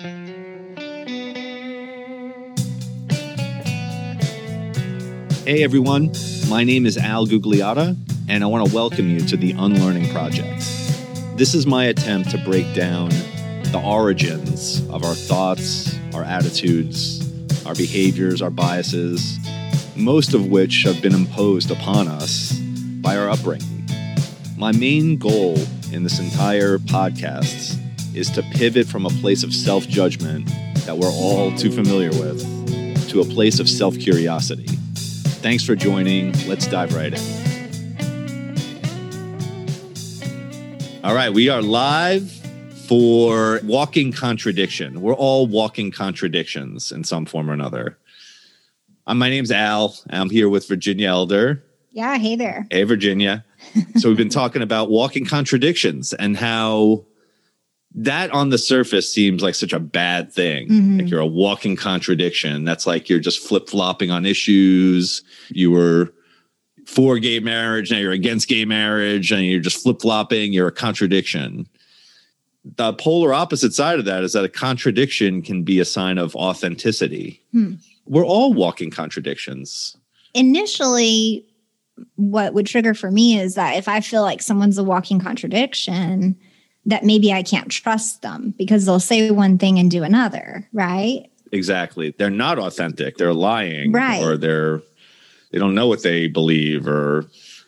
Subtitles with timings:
[0.00, 0.06] Hey
[5.62, 6.10] everyone,
[6.48, 7.94] my name is Al Gugliotta,
[8.26, 10.60] and I want to welcome you to the Unlearning Project.
[11.36, 17.20] This is my attempt to break down the origins of our thoughts, our attitudes,
[17.66, 19.38] our behaviors, our biases,
[19.96, 22.58] most of which have been imposed upon us
[23.02, 23.86] by our upbringing.
[24.56, 25.58] My main goal
[25.92, 27.76] in this entire podcast
[28.14, 30.46] is to pivot from a place of self judgment
[30.86, 32.40] that we're all too familiar with
[33.08, 34.66] to a place of self curiosity.
[35.42, 36.32] Thanks for joining.
[36.46, 37.40] Let's dive right in.
[41.02, 42.30] All right, we are live
[42.86, 45.00] for Walking Contradiction.
[45.00, 47.98] We're all walking contradictions in some form or another.
[49.06, 49.96] Um, my name's Al.
[50.10, 51.64] I'm here with Virginia Elder.
[51.90, 52.66] Yeah, hey there.
[52.70, 53.44] Hey, Virginia.
[53.96, 57.04] so we've been talking about walking contradictions and how
[57.94, 60.68] that on the surface seems like such a bad thing.
[60.68, 61.00] Mhm.
[61.00, 62.64] Like you're a walking contradiction.
[62.64, 65.22] That's like you're just flip flopping on issues.
[65.48, 66.12] You were
[66.86, 70.52] for gay marriage, now you're against gay marriage, and you're just flip flopping.
[70.52, 71.66] You're a contradiction.
[72.76, 76.34] The polar opposite side of that is that a contradiction can be a sign of
[76.36, 77.42] authenticity.
[77.52, 77.74] Hmm.
[78.06, 79.96] We're all walking contradictions.
[80.34, 81.44] Initially,
[82.16, 86.36] what would trigger for me is that if I feel like someone's a walking contradiction,
[86.86, 91.26] that maybe I can't trust them because they'll say one thing and do another, right?
[91.52, 92.14] Exactly.
[92.16, 93.16] They're not authentic.
[93.16, 93.92] They're lying.
[93.92, 94.22] Right.
[94.22, 94.82] Or they're
[95.52, 97.26] they don't know what they believe or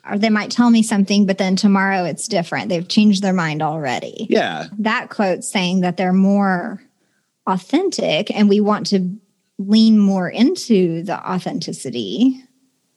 [0.09, 2.69] Or they might tell me something, but then tomorrow it's different.
[2.69, 4.27] They've changed their mind already.
[4.31, 4.67] yeah.
[4.79, 6.81] That quote saying that they're more
[7.47, 9.17] authentic and we want to
[9.59, 12.41] lean more into the authenticity.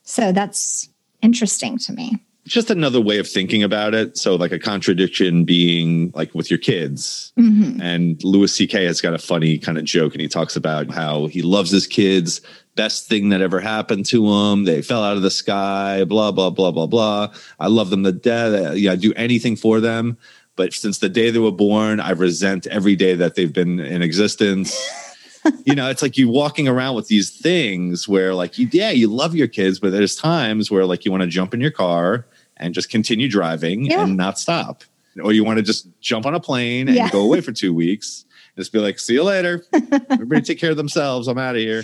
[0.04, 0.88] So that's
[1.22, 2.24] interesting to me.
[2.46, 4.18] Just another way of thinking about it.
[4.18, 7.34] So like a contradiction being like with your kids.
[7.40, 7.82] Mhm.
[7.82, 8.86] And Louis C.K.
[8.86, 11.88] has got a funny kind of joke and he talks about how he loves his
[11.88, 12.42] kids,
[12.76, 14.66] best thing that ever happened to him.
[14.66, 17.34] They fell out of the sky, blah, blah, blah, blah, blah.
[17.60, 18.78] I love them to death.
[18.78, 20.18] Yeah, I do anything for them.
[20.56, 24.02] But since the day they were born, I resent every day that they've been in
[24.02, 24.78] existence.
[25.66, 29.08] you know, it's like you walking around with these things where, like, you, yeah, you
[29.08, 32.26] love your kids, but there's times where, like, you want to jump in your car
[32.58, 34.04] and just continue driving Yeah.
[34.04, 34.84] and not stop.
[35.22, 37.10] Or you want to just jump on a plane and Yeah.
[37.10, 38.26] go away for two weeks.
[38.58, 39.64] Just be like, see you later.
[40.10, 41.28] Everybody take care of themselves.
[41.28, 41.84] I'm out of here.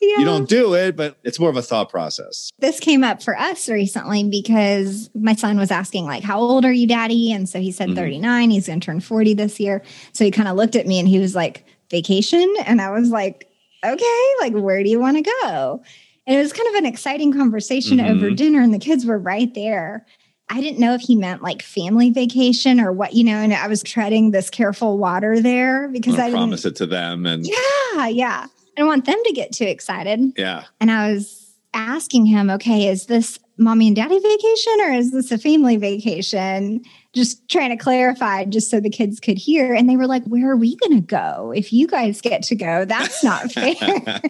[0.00, 0.18] Yeah.
[0.18, 2.50] You don't do it, but it's more of a thought process.
[2.58, 6.72] this came up for us recently because my son was asking like how old are
[6.72, 7.94] you daddy and so he said Mhm.
[7.96, 9.80] 39 he's going to turn 40 this year
[10.12, 13.10] so he kind of looked at me and he was like vacation and i was
[13.10, 13.48] like
[13.84, 15.82] okay like where do you want to go
[16.26, 18.10] and it was kind of an exciting conversation Mhm.
[18.10, 20.06] over dinner and the kids were right there
[20.50, 23.66] i didn't know if he meant like family vacation or what you know and i
[23.66, 27.26] was treading this careful water there because I i didn't promise it to them.
[27.26, 30.64] And yeah yeah i don't want them to get too excited yeah.
[30.80, 31.38] and I was
[31.74, 36.84] asking him, okay, is this mommy and daddy vacation or is this a family vacation?
[37.14, 39.74] Just trying to clarify just so the kids could hear.
[39.74, 41.52] And they were like, where are we going to go?
[41.54, 44.20] If you guys get to go, that's not fair.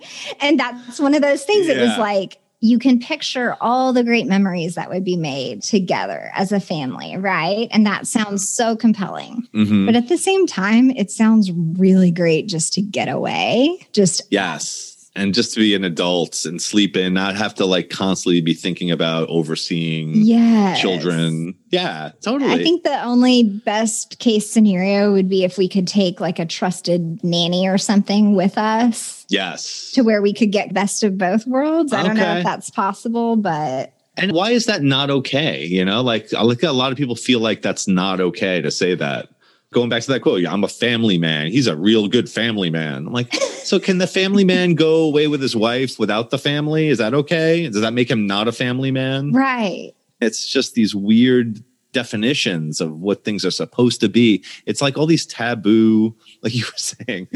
[0.41, 1.69] and that's one of those things.
[1.69, 6.31] It was like, you can picture all the great memories that would be made together
[6.33, 7.67] as a family, right?
[7.73, 9.49] And that sounds so compelling.
[9.53, 9.85] Mhm.
[9.85, 13.85] But at the same time, it sounds really great just to get away.
[13.93, 14.92] Just Yes.
[15.15, 18.55] And just to be an adult and sleep in, not have to like constantly be
[18.55, 20.81] thinking about overseeing yes.
[20.81, 21.55] children.
[21.69, 22.51] Yeah, totally.
[22.51, 26.47] I think the only best case scenario would be if we could take like a
[26.47, 29.93] trusted nanny or something with us yes.
[29.93, 31.93] to where we could get best of both worlds.
[31.93, 35.65] I don't know if that's possible, but And why is that not okay?
[35.65, 38.63] You know, like I look at a lot of people feel like that's not okay
[38.63, 39.29] to say that.
[39.73, 41.51] Going back to that quote, I'm a family man.
[41.51, 43.07] He's a real good family man.
[43.07, 46.89] I'm like, so can the family man go away with his wife without the family?
[46.89, 47.69] Is that okay?
[47.69, 49.33] Does that make him not a family man?
[49.33, 49.93] right.
[50.21, 54.45] It's just these weird definitions of what things are supposed to be.
[54.67, 57.29] It's like all these taboo, like you were saying,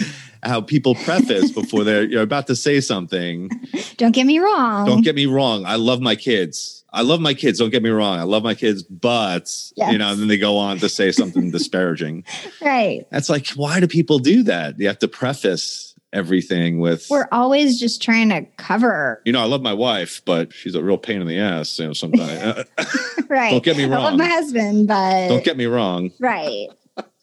[0.42, 3.50] how people preface before they're you're about to say something.
[3.96, 4.86] Don't get me wrong.
[4.86, 5.64] Don't get me wrong.
[5.64, 6.75] I love my kids.
[6.96, 7.58] I love my kids.
[7.58, 8.18] Don't get me wrong.
[8.18, 11.50] I love my kids, but you know, and then they go on to say something
[11.50, 12.24] disparaging.
[12.62, 13.06] right.
[13.10, 14.80] That's like, why do people do that?
[14.80, 19.20] You have to preface everything with, We're always just trying to cover.
[19.26, 21.78] you know, I love my wife, but she's a real pain in the ass.
[21.78, 22.64] You know, sometimes.
[23.28, 23.50] Right.
[23.50, 26.12] Don't get me wrong I love my husband, but Don't get me wrong.
[26.20, 26.68] right.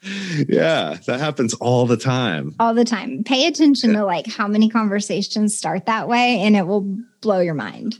[0.03, 2.55] Yeah, that happens all the time.
[2.59, 3.23] All the time.
[3.23, 7.53] Pay attention to like how many conversations start that way and it will blow your
[7.53, 7.95] mind.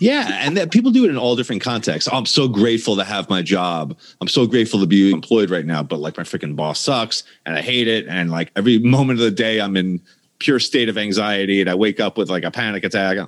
[0.00, 2.08] Yeah, and that people do it in all different contexts.
[2.12, 3.96] I'm so grateful to have my job.
[4.20, 7.56] I'm so grateful to be employed right now, but like my freaking boss sucks and
[7.56, 8.06] I hate it.
[8.08, 10.00] And like every moment of the day, I'm in
[10.38, 13.18] pure state of anxiety and I wake up with like a panic attack.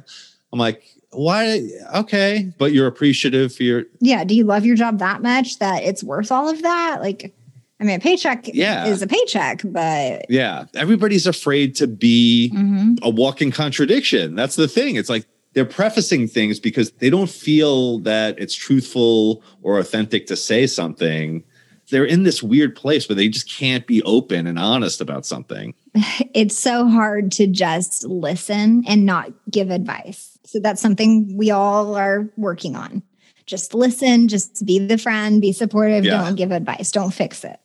[0.52, 1.68] I'm like, why?
[1.96, 3.84] Okay, but you're appreciative for your.
[4.00, 4.22] Yeah.
[4.22, 6.98] Do you love your job that much that it's worth all of that?
[7.00, 7.34] Like,
[7.80, 8.86] I mean, a paycheck Yeah.
[8.86, 12.98] is a paycheck, but Yeah, everybody's afraid to be Mhm.
[13.02, 14.36] a walking contradiction.
[14.36, 14.94] That's the thing.
[14.94, 20.36] It's like they're prefacing things because they don't feel that it's truthful or authentic to
[20.36, 21.42] say something.
[21.90, 25.74] They're in this weird place where they just can't be open and honest about something.
[26.34, 30.38] it's so hard to just listen and not give advice.
[30.44, 33.02] So that's something we all are working on.
[33.46, 36.22] Just listen, just be the friend, be supportive, Yeah.
[36.22, 37.58] don't give advice, don't fix it.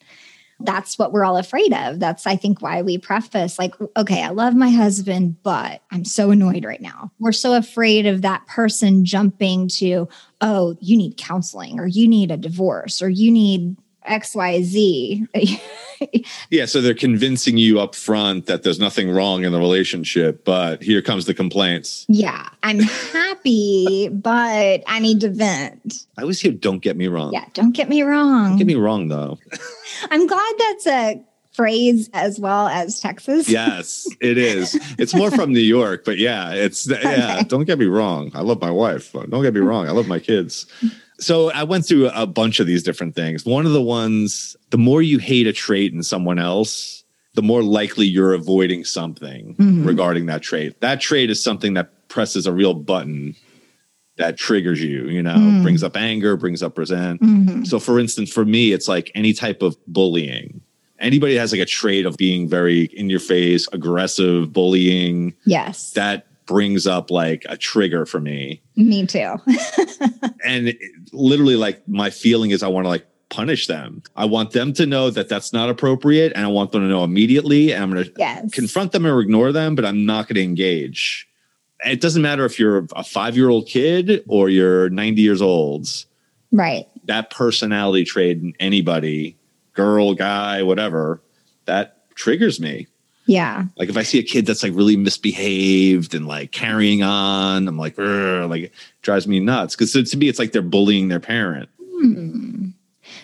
[0.60, 2.00] That's what we're all afraid of.
[2.00, 6.32] That's, I think, why we preface like, okay, I love my husband, but I'm so
[6.32, 7.12] annoyed right now.
[7.20, 10.08] We're so afraid of that person jumping to,
[10.42, 13.76] oh, you need counseling or you need a divorce or you need
[14.06, 15.28] XYZ.
[16.50, 20.84] Yeah, so they're convincing you up front that there's nothing wrong in the relationship, but
[20.84, 22.06] here comes the complaints.
[22.10, 26.06] Yeah, I'm happy, but I need to vent.
[26.18, 27.32] I always hear don't get me wrong.
[27.34, 28.50] Yeah, don't get me wrong.
[28.50, 29.40] Don't get me wrong though.
[30.12, 31.24] I'm glad that's a
[31.54, 33.48] phrase as well as Texas.
[33.48, 34.78] Yes, it is.
[35.00, 36.98] It's more from New York, but yeah, it's yeah.
[37.38, 37.44] Okay.
[37.48, 38.32] Don't get me wrong.
[38.34, 39.14] I love my wife.
[39.14, 39.88] but Don't get me wrong.
[39.88, 40.66] I love my kids.
[41.20, 43.46] So I went through a bunch of these different things.
[43.46, 47.04] One of the ones, the more you hate a trait in someone else,
[47.36, 49.86] the more likely you're avoiding something Mhm.
[49.86, 50.80] regarding that trait.
[50.82, 53.36] That trait is something that presses a real button
[54.18, 55.62] that triggers you, you know, Mm.
[55.64, 57.22] brings up anger, brings up resent.
[57.22, 57.68] Mhm.
[57.68, 60.62] So, for instance, for me, it's like any type of bullying.
[61.02, 65.92] Anybody has like a trait of being very in your face, aggressive, bullying, Yes.
[65.92, 68.62] that brings up like a trigger for me.
[68.76, 69.36] me too.
[70.44, 70.80] And it-
[71.12, 74.04] literally, like, my feeling is I want to like punish them.
[74.16, 76.34] I want them to know that that's not appropriate.
[76.36, 77.72] And I want them to know immediately.
[77.72, 78.52] And I'm going to yes.
[78.52, 81.28] confront them or ignore them, but I'm not going to engage.
[81.84, 85.88] It doesn't matter if you're a five year old kid or you're 90 years old.
[86.52, 86.88] right.
[87.06, 89.36] that personality trait in anybody,
[89.74, 91.22] girl, guy, whatever,
[91.66, 92.88] that triggers me.
[93.28, 93.66] Yeah.
[93.78, 97.78] Like if I see a kid that's like really misbehaved and like carrying on, I'm
[97.78, 99.76] like, like it drives me nuts.
[99.76, 101.70] Because to me, it's like they're bullying their parent.
[101.80, 102.68] Hmm.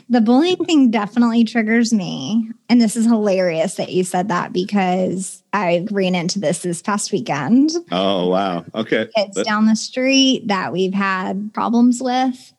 [0.09, 2.49] The bullying thing definitely triggers me.
[2.69, 7.11] And this is hilarious that you said that because I ran into this this past
[7.11, 7.71] weekend.
[7.91, 9.07] Oh wow, okay.
[9.15, 12.53] kids That- down the street that we've had problems with.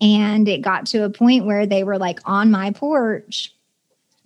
[0.00, 3.54] And it got to a point where they were like on my porch.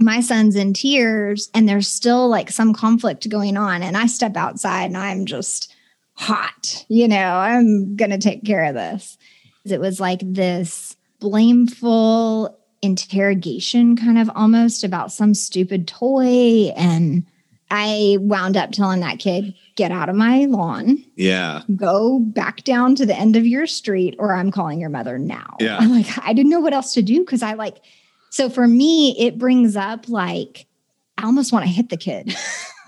[0.01, 3.83] My son's in tears, and there's still like some conflict going on.
[3.83, 5.75] And I step outside and I'm just
[6.15, 6.85] hot.
[6.89, 9.19] You know, I'm to take care of this.
[9.65, 16.73] It was like this blameful interrogation, kind of almost about some stupid toy.
[16.77, 17.27] And
[17.71, 22.95] I wound up telling that kid, get out of my lawn yeah, go back down
[22.97, 25.57] to the end of your street or I'm calling your mother now.
[25.61, 25.79] Yeah.
[25.79, 27.77] I'm like, I didn't know what else to do because I like,
[28.31, 30.67] so for me, it brings up like,
[31.19, 32.35] I almost want to hit the kid.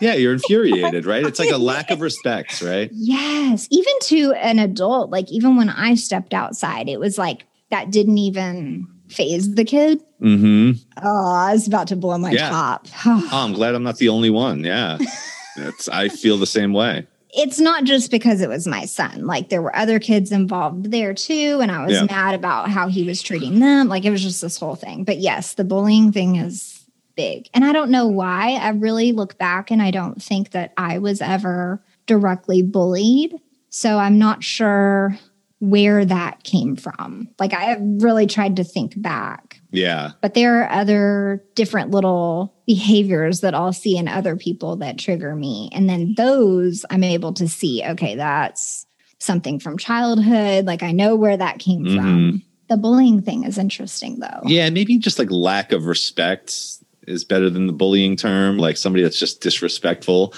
[0.01, 0.15] yeah.
[0.15, 1.25] You're infuriated, right?
[1.27, 2.89] It's like a lack of respect, right?
[2.93, 3.69] yes.
[3.71, 8.19] Even to an adult, like even when I stepped outside, it was like that didn't
[8.19, 10.03] even faze the kid.
[10.23, 10.79] Mm-hmm.
[11.05, 12.49] Oh, I was about to blow my Yeah.
[12.49, 12.87] top.
[13.07, 14.65] Oh, I'm glad I'm not the only one.
[14.65, 14.97] Yeah,
[15.57, 15.89] it's.
[15.89, 17.07] I feel the same way.
[17.33, 19.27] It's not just because it was my son.
[19.27, 21.61] Like there were other kids involved there too.
[21.63, 22.05] And I was Yeah.
[22.05, 23.89] mad about how he was treating them.
[23.89, 25.05] Like it was just this whole thing.
[25.05, 26.85] But yes, the bullying thing is
[27.17, 27.49] big.
[27.55, 28.53] And I don't know why.
[28.61, 33.35] I really look back and I don't think that I was ever directly bullied.
[33.71, 35.19] So I'm not sure
[35.59, 37.29] where that came from.
[37.39, 39.61] Like I have really tried to think back.
[39.73, 44.99] Yeah, But there are other different little behaviors that I'll see in other people that
[44.99, 45.71] trigger me.
[45.73, 48.87] And then those I'm able to see, okay, that's
[49.19, 50.67] something from childhood.
[50.67, 51.97] Like I know where that came mm-hmm.
[51.97, 52.43] from.
[52.69, 54.43] The bullying thing is interesting though.
[54.45, 56.55] Yeah, maybe just like lack of respect
[57.07, 58.59] is better than the bullying term.
[58.59, 60.35] Like somebody that's just disrespectful.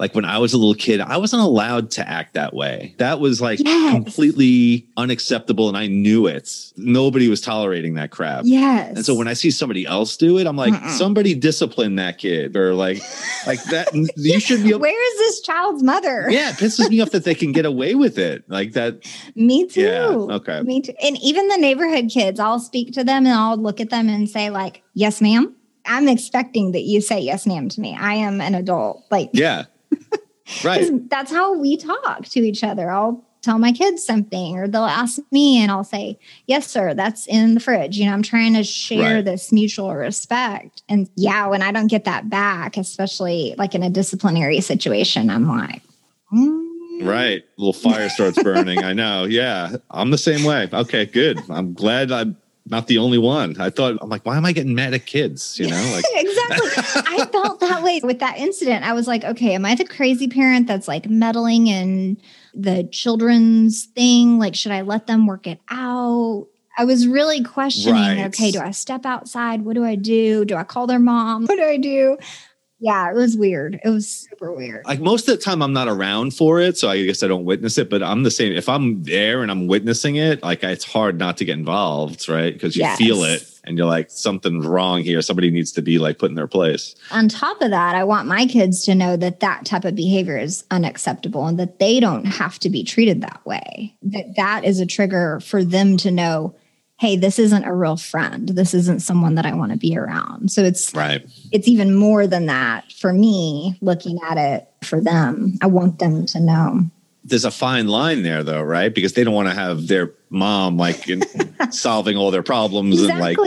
[0.00, 2.96] Like when I was a little kid, I wasn't allowed to act that way.
[2.98, 3.92] That was like Yes.
[3.94, 6.50] completely unacceptable, and I knew it.
[6.76, 8.42] Nobody was tolerating that crap.
[8.44, 8.96] Yes.
[8.96, 10.90] And so when I see somebody else do it, I'm like, Mm-mm.
[10.90, 13.02] somebody discipline that kid, or like,
[13.46, 13.88] like that.
[14.16, 14.70] You should be.
[14.70, 16.26] Able, where is this child's mother?
[16.28, 18.42] yeah, it pisses me off that they can get away with it.
[18.50, 19.04] Like that.
[19.36, 19.80] Me too.
[19.82, 20.06] Yeah.
[20.08, 20.60] Okay.
[20.62, 20.94] Me too.
[21.02, 24.28] And even the neighborhood kids, I'll speak to them and I'll look at them and
[24.28, 25.54] say, like, yes, ma'am.
[25.86, 27.94] I'm expecting that you say yes, ma'am to me.
[27.96, 29.04] I am an adult.
[29.10, 29.64] Like, Yeah.
[30.62, 30.90] Right.
[31.08, 32.90] that's how we talk to each other.
[32.90, 37.26] I'll tell my kids something or they'll ask me and I'll say, Yes, sir, that's
[37.26, 37.96] in the fridge.
[37.96, 39.24] You know, I'm trying to share Right.
[39.24, 40.82] this mutual respect.
[40.88, 45.48] And yeah, when I don't get that back, especially like in a disciplinary situation, I'm
[45.48, 45.82] like,
[46.32, 46.60] mm,
[47.02, 47.42] Right.
[47.58, 48.82] little fire starts burning.
[48.84, 49.24] I know.
[49.24, 49.76] Yeah.
[49.90, 50.68] I'm the same way.
[50.72, 51.40] Okay, good.
[51.50, 52.36] I'm glad I'm
[52.66, 53.60] not the only one.
[53.60, 55.58] I thought, I'm like, why am I getting mad at kids?
[55.58, 56.70] You know, like, exactly.
[57.06, 58.84] I felt that way with that incident.
[58.84, 62.16] I was like, okay, am I the crazy parent that's like meddling in
[62.54, 64.38] the children's thing?
[64.38, 66.46] Like, should I let them work it out?
[66.76, 68.26] I was really questioning, Right.
[68.26, 69.62] okay, do I step outside?
[69.62, 70.44] What do I do?
[70.44, 71.46] Do I call their mom?
[71.46, 72.18] What do I do?
[72.84, 73.80] Yeah, it was weird.
[73.82, 74.84] It was super weird.
[74.84, 76.76] like most of the time I'm not around for it.
[76.76, 78.52] So I guess I don't witness it, but I'm the same.
[78.52, 82.52] If I'm there and I'm witnessing it, like it's hard not to get involved, right?
[82.52, 82.98] Because you Yes.
[82.98, 85.22] feel it and you're like, something's wrong here.
[85.22, 86.94] Somebody needs to be like put in their place.
[87.10, 90.36] On top of that, I want my kids to know that that type of behavior
[90.36, 93.94] is unacceptable and that they don't have to be treated that way.
[94.02, 96.54] That that is a trigger for them to know,
[96.98, 98.48] hey, this isn't a real friend.
[98.50, 100.50] This isn't someone that I want to be around.
[100.50, 101.26] So it's Right.
[101.52, 105.58] it's even more than that for me looking at it for them.
[105.60, 106.82] I want them to know.
[107.24, 108.94] There's a fine line there though, right?
[108.94, 111.22] Because they don't want to have their mom like in,
[111.72, 113.38] solving all their problems and like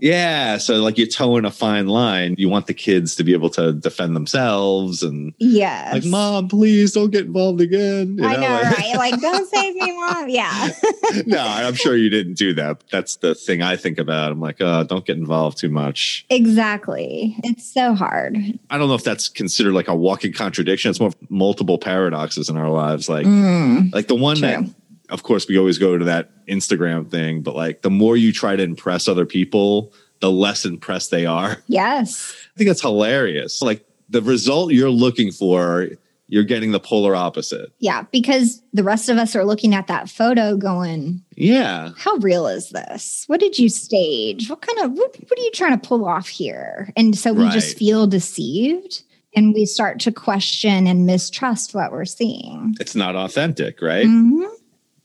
[0.00, 2.34] Yeah, so like you're toeing a fine line.
[2.38, 6.92] You want the kids to be able to defend themselves and yeah, like, mom, please
[6.92, 8.16] don't get involved again.
[8.18, 8.96] You I know, like- right?
[8.96, 10.28] Like, don't save me, mom.
[10.28, 10.70] Yeah.
[11.26, 12.82] no, I'm sure you didn't do that.
[12.90, 14.32] That's the thing I think about.
[14.32, 16.24] I'm like, oh, don't get involved too much.
[16.30, 17.36] exactly.
[17.44, 18.36] It's so hard.
[18.70, 20.90] I don't know if that's considered like a walking contradiction.
[20.90, 23.08] It's more of multiple paradoxes in our lives.
[23.08, 24.74] Like, Mm, like the one that, true.
[25.12, 28.56] Of course, we always go to that Instagram thing, but like the more you try
[28.56, 31.58] to impress other people, the less impressed they are.
[31.68, 32.34] Yes.
[32.54, 33.62] I think that's hilarious.
[33.62, 35.88] Like the result you're looking for,
[36.28, 37.72] you're getting the polar opposite.
[37.78, 41.90] Yeah, because the rest of us are looking at that photo going, Yeah.
[41.98, 43.24] how real is this?
[43.26, 44.48] What did you stage?
[44.48, 46.90] What kind of what, what are you trying to pull off here?
[46.96, 49.02] And so we just feel deceived
[49.34, 52.76] and we start to question and mistrust what we're seeing.
[52.80, 54.06] It's not authentic, right?
[54.06, 54.48] Mhm.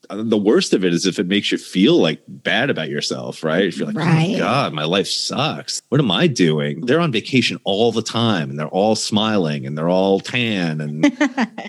[0.09, 3.63] The worst of it is if it makes you feel like bad about yourself, right?
[3.65, 5.81] If you're like, oh my God, my life sucks.
[5.89, 6.81] What am I doing?
[6.85, 11.11] They're on vacation all the time and they're all smiling and they're all tan and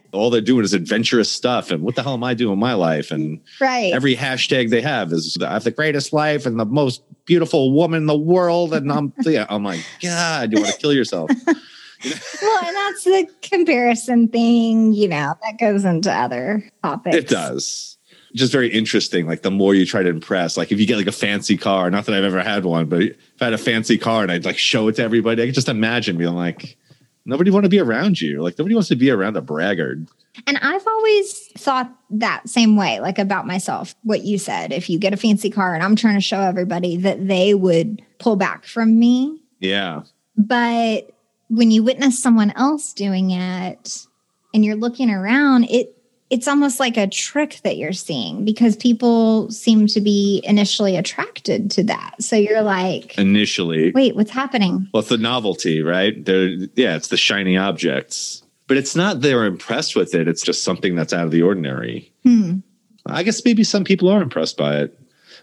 [0.13, 1.71] all they're doing is adventurous stuff.
[1.71, 3.11] And what the hell am I doing in my life?
[3.11, 3.93] And Right.
[3.93, 7.99] every hashtag they have is I have the greatest life and the most beautiful woman
[8.03, 8.73] in the world.
[8.73, 11.31] And I'm yeah, I'm like, God, you want to kill yourself.
[12.05, 17.17] well, and that's the comparison thing, you know, that goes into other topics.
[17.17, 17.98] It does.
[18.39, 19.27] Just very interesting.
[19.27, 21.91] Like the more you try to impress, like if you get like a fancy car,
[21.91, 24.45] not that I've ever had one, but if I had a fancy car and I'd
[24.45, 26.77] like show it to everybody, I could just imagine being like,
[27.25, 28.41] nobody want to be around you.
[28.41, 29.99] Like nobody wants to be around a braggart.
[30.47, 34.73] And I've always thought that same way, like about myself, what you said.
[34.73, 38.03] If you get a fancy car and I'm trying to show everybody that they would
[38.19, 39.43] pull back from me.
[39.59, 40.03] Yeah.
[40.37, 41.11] But
[41.49, 44.07] when you witness someone else doing it
[44.55, 45.97] and you're looking around, it
[46.31, 51.71] it's almost like a trick that you're seeing because people seem to be initially attracted
[51.73, 52.23] to that.
[52.23, 53.93] So you're like, Initially.
[53.93, 54.89] wait, what's happening?
[54.93, 56.23] Well, it's the novelty, right?
[56.25, 58.43] They're yeah, it's the shiny objects.
[58.67, 60.29] But it's not they're impressed with it.
[60.29, 62.13] It's just something that's out of the ordinary.
[62.25, 62.59] Hmm.
[63.07, 64.99] I guess maybe some people are impressed by it.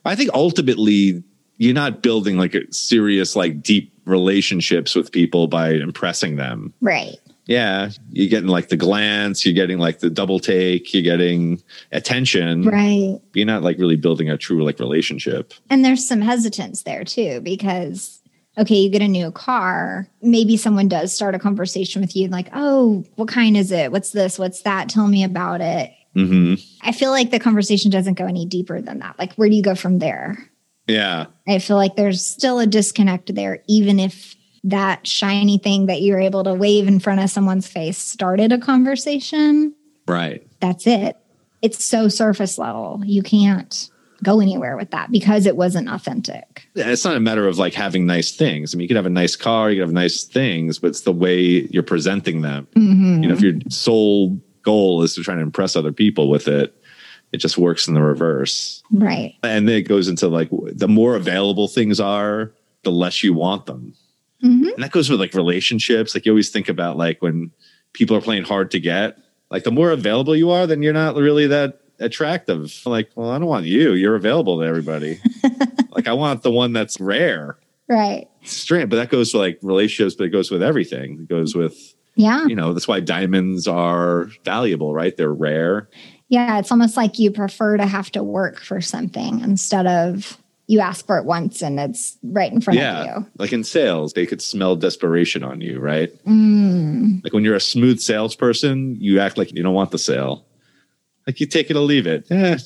[0.06, 1.24] I think ultimately
[1.58, 6.74] you're not building like a serious, like deep relationships with people by impressing them.
[6.82, 7.16] Right.
[7.48, 11.62] Yeah, you're getting like the glance, you're getting like the double take, you're getting
[11.92, 12.64] attention.
[12.64, 13.20] Right.
[13.34, 15.54] You're not like really building a true like relationship.
[15.70, 18.22] And there's some hesitance there too, because
[18.58, 20.08] okay, you get a new car.
[20.22, 23.92] Maybe someone does start a conversation with you, like, oh, what kind is it?
[23.92, 24.40] What's this?
[24.40, 24.90] What's that?
[24.90, 25.92] Tell me about it.
[26.14, 29.20] hmm I feel like the conversation doesn't go any deeper than that.
[29.20, 30.50] Like, where do you go from there?
[30.88, 31.26] Yeah.
[31.48, 36.20] I feel like there's still a disconnect there, even if that shiny thing that you're
[36.20, 39.74] able to wave in front of someone's face started a conversation.
[40.08, 40.46] Right.
[40.60, 41.18] That's it.
[41.62, 43.02] It's so surface level.
[43.06, 43.90] You can't
[44.24, 46.68] go anywhere with that because it wasn't authentic.
[46.74, 48.74] Yeah, it's not a matter of like having nice things.
[48.74, 51.02] I mean, you could have a nice car, you could have nice things, but it's
[51.02, 52.68] the way you're presenting them.
[52.76, 53.22] Mhm.
[53.22, 56.74] You know, if your sole goal is to try to impress other people with it,
[57.32, 58.82] it just works in the reverse.
[58.92, 59.36] Right.
[59.44, 62.52] And then it goes into like the more available things are,
[62.84, 63.94] the less you want them.
[64.44, 64.74] Mhm.
[64.74, 66.14] And that goes with like relationships.
[66.14, 67.52] Like you always think about like when
[67.94, 69.18] people are playing hard to get,
[69.50, 72.82] like the more available you are, then you're not really that attractive.
[72.86, 73.94] Like, well, I don't want you.
[73.94, 75.20] You're available to everybody.
[75.92, 77.58] like I want the one that's rare.
[77.88, 78.28] Right.
[78.44, 81.20] Strange, but that goes with like relationships, but it goes with everything.
[81.22, 82.46] It goes with, Yeah.
[82.48, 85.16] you know, that's why diamonds are valuable, right?
[85.16, 85.88] They're rare.
[86.28, 90.80] Yeah, it's almost like you prefer to have to work for something instead of you
[90.80, 93.02] ask for it once and it's right in front yeah.
[93.02, 93.28] of you.
[93.38, 96.12] Like in sales, they could smell desperation on you, right?
[96.26, 97.24] Mm.
[97.24, 100.46] Like when you're a smooth salesperson, you act like you don't want the sale.
[101.28, 102.26] Like you take it or leave it.
[102.30, 102.58] Yeah,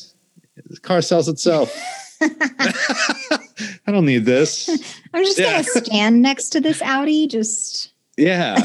[0.65, 1.73] the car sells itself.
[2.21, 4.69] I don't need this.
[5.13, 5.61] I'm just Yeah.
[5.63, 7.27] gonna stand next to this Audi.
[7.27, 8.57] Just Yeah,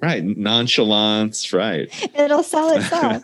[0.00, 0.24] right.
[0.24, 1.90] Nonchalance, right.
[2.14, 3.22] it'll sell itself.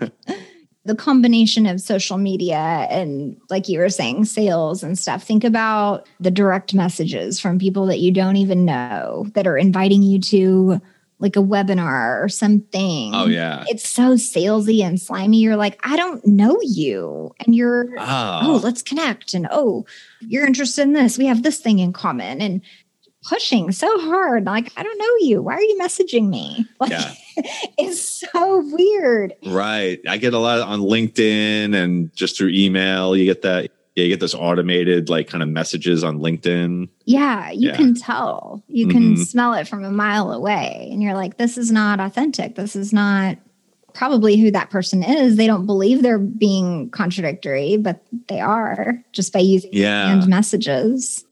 [0.84, 5.22] The combination of social media and like you were saying sales and stuff.
[5.22, 10.02] Think about the direct messages from people that you don't even know that are inviting
[10.02, 10.80] you to
[11.20, 13.14] like a webinar or something.
[13.14, 13.64] Oh yeah.
[13.66, 15.38] it's so salesy and slimy.
[15.38, 17.34] You're like i don't know you.
[17.40, 18.40] And you're oh.
[18.42, 19.32] Oh, let's connect.
[19.32, 19.86] And oh
[20.20, 21.16] you're interested in this.
[21.16, 22.42] We have this thing in common.
[22.42, 22.60] And
[23.26, 27.14] pushing so hard like i don't know you why are you messaging me like Yeah.
[27.78, 28.00] it's
[28.33, 29.99] so weird right.
[30.09, 33.16] I get a lot on LinkedIn and just through email.
[33.16, 33.71] You get that.
[33.97, 36.88] Yeah, you get those automated like kind of messages on LinkedIn.
[37.07, 37.76] Yeah, you Yeah.
[37.76, 38.62] can tell.
[38.69, 39.26] You can Mhm.
[39.26, 40.88] smell it from a mile away.
[40.93, 42.54] And you're like, this is not authentic.
[42.54, 43.37] This is not
[43.95, 45.35] probably who that person is.
[45.37, 50.25] They don't believe they're being contradictory, but they are just by using Yeah.
[50.26, 51.25] messages.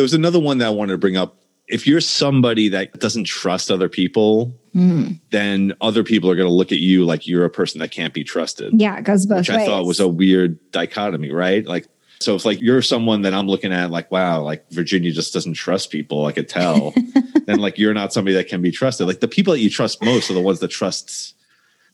[0.00, 1.36] There was another one that I wanted to bring up.
[1.68, 5.20] If you're somebody that doesn't trust other people, Mm.
[5.30, 8.14] then other people are going to look at you like you're a person that can't
[8.14, 8.72] be trusted.
[8.80, 9.58] Yeah, it goes both which ways.
[9.58, 11.66] I thought was a weird dichotomy, right?
[11.66, 11.86] Like,
[12.18, 15.52] so if like you're someone that I'm looking at, like, wow, like Virginia just doesn't
[15.54, 16.94] trust people, I could tell.
[17.44, 19.06] then like you're not somebody that can be trusted.
[19.06, 21.34] Like the people that you trust most are the ones that trust,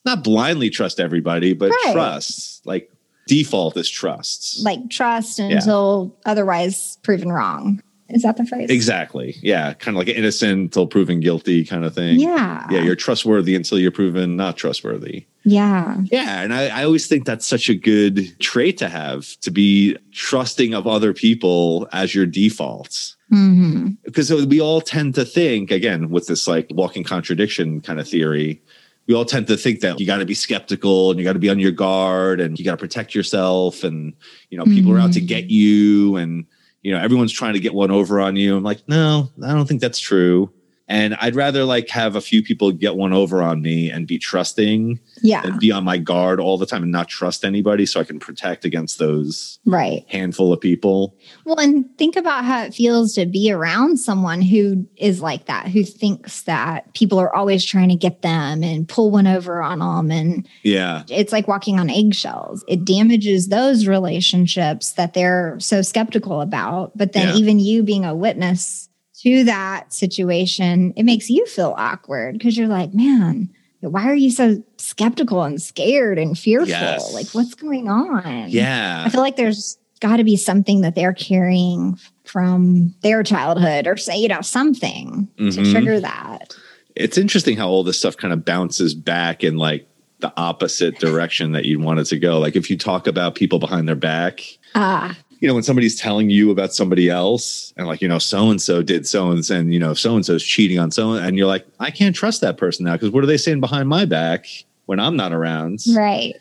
[0.05, 1.93] not blindly trust everybody, but Right.
[1.93, 2.65] trust.
[2.67, 2.89] Like
[3.27, 4.65] default is trust.
[4.65, 7.83] like trust until otherwise proven wrong.
[8.09, 8.71] Is that the phrase?
[8.71, 9.35] exactly.
[9.43, 12.21] Yeah, kind of like innocent until proven guilty, kind of thing.
[12.21, 12.67] Yeah.
[12.71, 15.27] Yeah, you're trustworthy until you're proven not trustworthy.
[15.45, 15.99] Yeah.
[16.05, 19.97] Yeah, and I, I always think that's such a good trait to have to be
[20.13, 23.17] trusting of other people as your defaults.
[23.29, 28.09] hmm Because we all tend to think, again, with this like walking contradiction kind of
[28.09, 28.63] theory,
[29.09, 31.39] we all tend to think that you got to be skeptical and you got to
[31.39, 34.15] be on your guard and you got to protect yourself and
[34.51, 36.45] you know people are out to get you and
[36.87, 38.57] you know everyone's trying to get one over on you.
[38.57, 40.53] I'm like, no, I don't think that's true.
[40.89, 44.19] And I'd rather like have a few people get one over on me and be
[44.19, 45.43] trusting Yeah.
[45.45, 48.21] and be on my guard all the time and not trust anybody so I can
[48.21, 50.05] protect against those Right.
[50.09, 51.17] handful of people.
[51.45, 55.69] Well, and think about how it feels to be around someone who is like that,
[55.69, 59.81] who thinks that people are always trying to get them and pull one over on
[59.81, 60.11] them.
[60.13, 61.03] And Yeah.
[61.09, 62.65] it's like walking on eggshells.
[62.69, 66.97] It damages those relationships that they're so skeptical about.
[66.97, 67.37] But then, Yeah.
[67.37, 68.86] even you being a witness
[69.27, 74.31] to that situation, it makes you feel awkward because you're like, man, why are you
[74.31, 76.69] so skeptical and scared and fearful?
[76.69, 77.13] Yes.
[77.13, 78.47] Like, what's going on?
[78.49, 79.03] Yeah.
[79.05, 83.97] I feel like there's got to be something that they're carrying from their childhood or
[83.97, 85.73] say, you know, something to Mhm.
[85.73, 86.55] trigger that.
[86.95, 89.89] It's interesting how all this stuff kind of bounces back in like
[90.21, 92.39] the opposite direction that you want it to go.
[92.39, 94.41] Like if you talk about people behind their back,
[94.75, 98.51] Ah, you know, when somebody's telling you about somebody else and like, you know, so
[98.51, 101.13] and so did so and so, and you know, so and so's cheating on so
[101.13, 103.89] and you're like, I can't trust that person now because what are they saying behind
[103.89, 104.47] my back
[104.87, 105.81] when I'm not around?
[105.95, 106.35] right.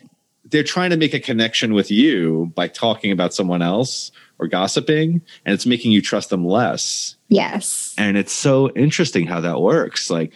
[0.50, 5.20] they're trying to make a connection with you by talking about someone else or gossiping
[5.44, 7.94] and it's making you trust them less Yes.
[7.98, 10.32] and it's so interesting how that works like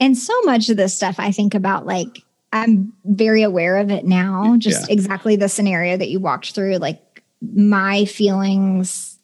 [0.00, 4.04] And so much of this stuff I think about, like, I'm very aware of it
[4.06, 4.94] now, just Yeah.
[4.94, 6.98] exactly the scenario that you walked through, like
[7.40, 9.18] my feelings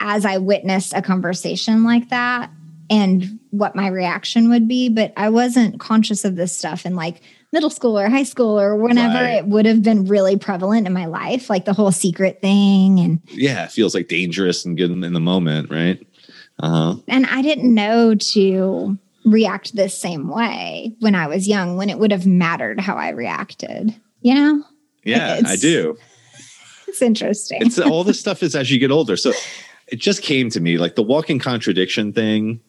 [0.00, 2.50] as I witnessed a conversation like that
[2.90, 4.88] and what my reaction would be.
[4.88, 7.20] But I wasn't conscious of this stuff in like
[7.52, 9.36] middle school or high school or whenever Right.
[9.38, 13.00] it would have been really prevalent in my life, like the whole secret thing.
[13.00, 16.04] And yeah it feels like dangerous and good in the moment right
[16.60, 21.88] uh-huh and I didn't know to react this same way when I was young, when
[21.90, 23.94] it would have mattered how I reacted.
[24.20, 24.64] You know,
[25.04, 25.96] yeah i do
[26.94, 27.58] it's interesting.
[27.62, 29.32] it's all this stuff is as you get older so
[29.88, 32.60] it just came to me like the walking contradiction thing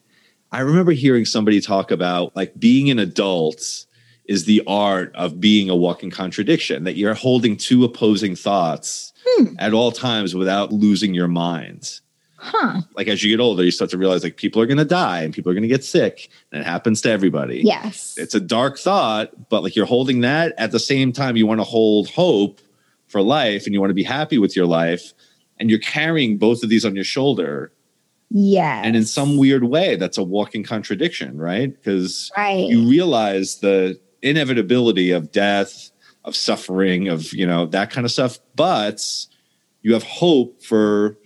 [0.52, 3.84] i remember hearing somebody talk about like being an adult
[4.26, 9.54] is the art of being a walking contradiction that you're holding two opposing thoughts Hmm.
[9.58, 11.98] at all times without losing your mind
[12.36, 12.80] huh.
[12.94, 15.22] like as you get older you start to realize like people are going to die
[15.22, 18.14] and people are going to get sick and it happens to everybody Yes.
[18.18, 21.58] it's a dark thought, but like you're holding that at the same time, you want
[21.60, 22.60] to hold hope
[23.08, 25.12] for life and you want to be happy with your life.
[25.58, 27.72] And you're carrying both of these on your shoulder.
[28.30, 31.72] yeah And in some weird way, that's a walking contradiction, right?
[31.72, 32.68] Because right.
[32.68, 35.90] you realize the inevitability of death,
[36.24, 38.38] of suffering, of, you know, that kind of stuff.
[38.54, 39.00] But
[39.82, 41.16] you have hope for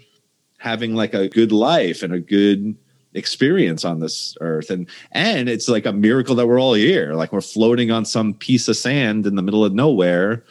[0.59, 2.77] having like a good life and a good
[3.15, 7.33] experience on this earth and and it's like a miracle that we're all here like
[7.33, 10.45] we're floating on some piece of sand in the middle of nowhere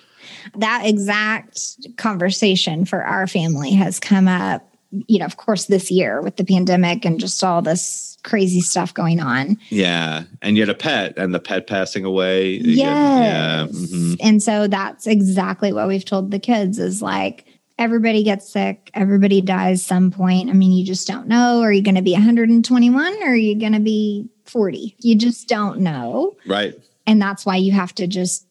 [0.55, 4.65] that exact conversation for our family has come up
[5.07, 8.93] you know of course this year with the pandemic and just all this crazy stuff
[8.93, 9.57] going on.
[9.69, 10.23] Yeah.
[10.41, 12.57] And yet a pet and the pet passing away.
[12.57, 12.77] Yes.
[12.77, 13.67] yeah.
[13.67, 14.17] Mhm.
[14.19, 17.45] and so that's exactly what we've told the kids is like
[17.77, 20.49] everybody gets sick everybody dies some point.
[20.49, 21.61] I mean you just don't know.
[21.61, 25.47] Are you going to be 121 or are you going to be 40 you just
[25.47, 26.35] don't know.
[26.45, 26.73] Right.
[27.07, 28.45] And that's why you have to just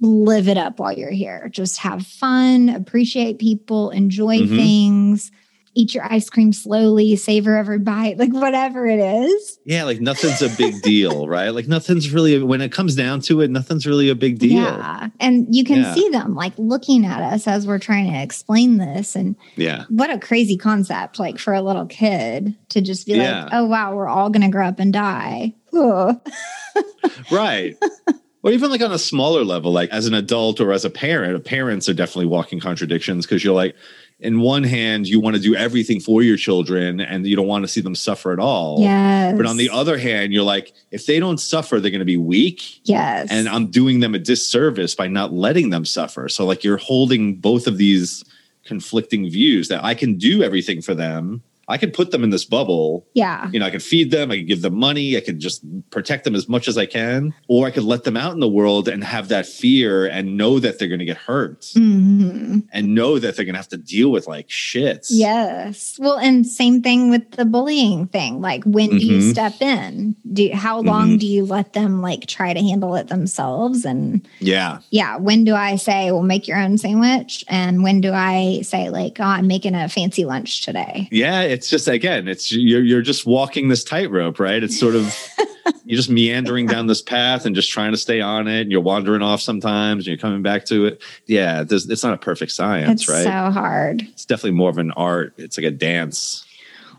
[0.00, 1.48] live it up while you're here.
[1.50, 4.56] Just have fun appreciate people enjoy Mhm.
[4.56, 5.30] things
[5.76, 9.58] eat your ice cream slowly savor every bite like whatever it is.
[9.64, 11.48] Yeah like nothing's a big deal right?
[11.48, 14.62] Like nothing's really when it comes down to it nothing's really a big deal.
[14.62, 15.94] Yeah and you can Yeah.
[15.94, 19.84] see them like looking at us as we're trying to explain this and yeah.
[19.88, 23.42] what a crazy concept like for a little kid to just be Yeah.
[23.44, 25.54] like oh wow we're all gonna grow up and die.
[27.32, 27.76] Right
[28.44, 31.44] or even like on a smaller level like as an adult or as a parent
[31.44, 33.74] parents are definitely walking contradictions because you're like
[34.20, 37.64] in one hand you want to do everything for your children and you don't want
[37.64, 38.80] to see them suffer at all.
[38.80, 42.04] Yes but on the other hand you're like if they don't suffer they're going to
[42.04, 42.80] be weak.
[42.84, 43.28] Yes.
[43.30, 46.28] And i'm doing them a disservice by not letting them suffer.
[46.28, 48.22] So like you're holding both of these
[48.64, 52.44] conflicting views that i can do everything for them i can put them in this
[52.44, 55.38] bubble yeah you know, I can feed them, I can give them money, I can
[55.40, 58.40] just protect them as much as I can, or I could let them out in
[58.40, 62.64] the world and have that fear and know that they're going to get hurt Mhm.
[62.72, 65.06] and know that they're going to have to deal with like shit.
[65.10, 69.30] yes well and same thing with the bullying thing like when do you Mhm.
[69.30, 71.20] step in do how long Mhm.
[71.20, 74.78] do you let them like try to handle it themselves and Yeah.
[74.90, 78.90] yeah when do i say well make your own sandwich and when do i say
[78.90, 81.42] like oh i'm making a fancy lunch today Yeah.
[81.54, 84.62] It's just, again, it's you're, you're just walking this tightrope, right?
[84.62, 85.16] It's sort of,
[85.84, 88.62] you're just meandering down this path and just trying to stay on it.
[88.62, 91.02] And you're wandering off sometimes and you're coming back to it.
[91.26, 91.64] Yeah.
[91.68, 93.24] It's not a perfect science, it's right?
[93.24, 95.34] so hard it's definitely more of an art.
[95.36, 96.44] It's like a dance.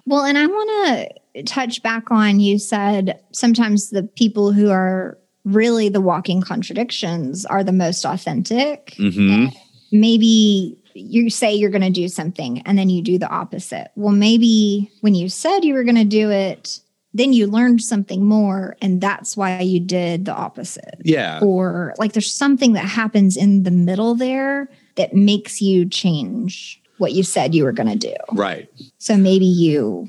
[0.06, 5.18] Well, and I want to touch back on you said sometimes the people who are
[5.44, 8.94] really the walking contradictions are the most authentic.
[8.98, 9.48] hmm
[9.92, 13.92] Maybe you say you're going to do something and then you do the opposite.
[13.96, 16.80] Well, maybe when you said you were going to do it,
[17.14, 20.96] then you learned something more and that's why you did the opposite.
[21.04, 21.40] Yeah.
[21.42, 27.12] Or like there's something that happens in the middle there that makes you change what
[27.12, 28.16] you said you were going to do.
[28.34, 28.70] Right.
[28.98, 30.08] So maybe you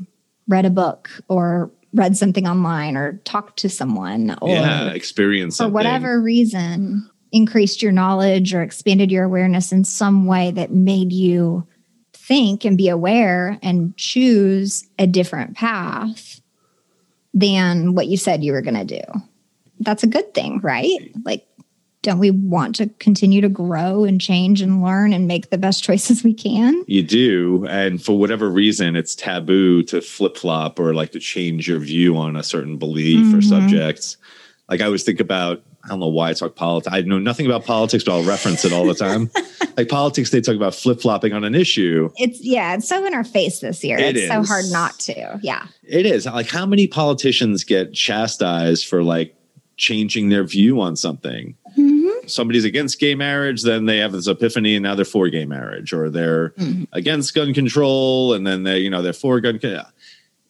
[0.48, 4.90] read a book or read something online or talked to someone or yeah.
[4.90, 10.70] Experience for whatever reason increased your knowledge or expanded your awareness in some way that
[10.72, 11.66] made you
[12.12, 16.40] think and be aware and choose a different path
[17.34, 19.02] than what you said you were going to do.
[19.80, 20.98] That's a good thing, right?
[21.24, 21.46] Like
[22.02, 25.82] don't we want to continue to grow and change and learn and make the best
[25.84, 26.84] choices we can?
[26.86, 27.66] You do.
[27.68, 32.16] And for whatever reason, it's taboo to flip flop or like to change your view
[32.16, 33.44] on a certain belief or Mhm.
[33.48, 34.16] subjects.
[34.70, 36.92] Like I always think about, I don't know why I talk politics.
[36.92, 39.30] I know nothing about politics, but I'll reference it all the time.
[39.76, 42.10] like politics, they talk about flip flopping on an issue.
[42.16, 43.96] It's yeah, it's so in our face this year.
[43.98, 45.38] It it's so hard not to.
[45.42, 45.66] Yeah.
[45.84, 46.26] It is.
[46.26, 49.36] Like how many politicians get chastised for like
[49.76, 51.56] changing their view on something?
[52.26, 55.92] somebody's against gay marriage, then they have this epiphany and now they're for gay marriage,
[55.92, 56.88] or they're Mhm.
[56.92, 59.60] against gun control and then they, you know, they're for gun.
[59.60, 59.84] Con-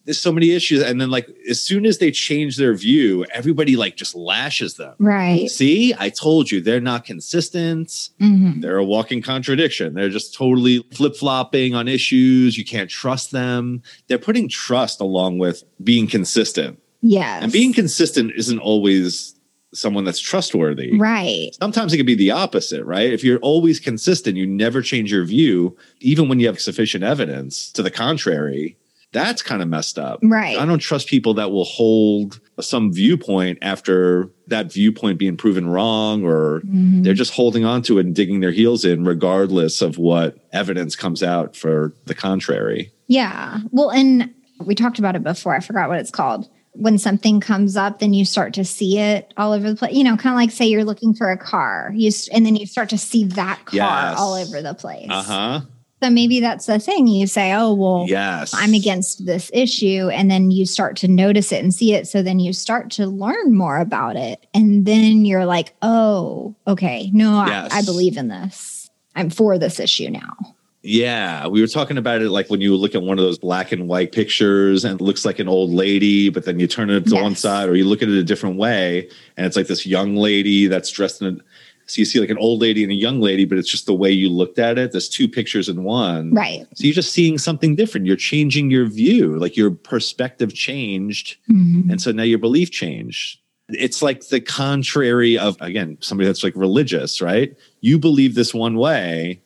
[0.06, 3.76] There's so many issues, and then like as soon as they change their view, everybody
[3.76, 4.94] like just lashes them.
[4.98, 5.50] Right.
[5.50, 7.88] See, I told you they're not consistent.
[8.20, 8.62] Mhm.
[8.62, 9.94] They're a walking contradiction.
[9.94, 12.56] They're just totally flip flopping on issues.
[12.56, 13.82] You can't trust them.
[14.06, 16.78] They're putting trust along with being consistent.
[17.02, 17.40] Yeah.
[17.42, 19.34] And being consistent isn't always
[19.74, 20.96] someone that's trustworthy.
[20.96, 21.50] right.
[21.60, 23.12] Sometimes it can be the opposite, right?
[23.12, 27.70] If you're always consistent, you never change your view, even when you have sufficient evidence
[27.72, 28.76] to the contrary,
[29.12, 30.18] that's kind of messed up.
[30.22, 30.58] Right.
[30.58, 36.24] I don't trust people that will hold some viewpoint after that viewpoint being proven wrong
[36.24, 37.02] or Mhm.
[37.04, 40.96] they're just holding on to it and digging their heels in regardless of what evidence
[40.96, 42.90] comes out for the contrary.
[43.08, 43.58] Yeah.
[43.70, 44.30] Well, and
[44.64, 45.54] we talked about it before.
[45.54, 46.48] I forgot what it's called.
[46.72, 49.94] When something comes up, then you start to see it all over the place.
[49.94, 52.66] You know, kind of like say you're looking for a car, you and then you
[52.66, 54.18] start to see that car Yes.
[54.18, 55.06] all over the place.
[55.08, 55.60] Uh-huh.
[56.02, 57.06] So maybe that's the thing.
[57.06, 58.52] You say, oh, well, Yes.
[58.54, 60.10] I'm against this issue.
[60.12, 62.06] And then you start to notice it and see it.
[62.06, 64.46] So then you start to learn more about it.
[64.52, 67.72] And then you're like, oh, okay, no, Yes.
[67.72, 68.90] I, I believe in this.
[69.14, 70.36] I'm for this issue now.
[70.82, 73.72] Yeah, we were talking about it like when you look at one of those black
[73.72, 77.06] and white pictures and it looks like an old lady, but then you turn it
[77.06, 79.84] to one side or you look at it a different way and it's like this
[79.84, 81.44] young lady that's dressed in a
[81.86, 83.94] so you see like an old lady and a young lady, but it's just the
[83.94, 84.92] way you looked at it.
[84.92, 86.32] There's two pictures in one.
[86.32, 86.66] Right.
[86.74, 88.06] So you're just seeing something different.
[88.06, 91.36] You're changing your view, like your perspective changed.
[91.50, 91.90] Mhm.
[91.90, 93.38] And so now your belief changed.
[93.68, 97.54] It's like the contrary of, again, somebody that's like religious, right?
[97.80, 99.40] You believe this one way.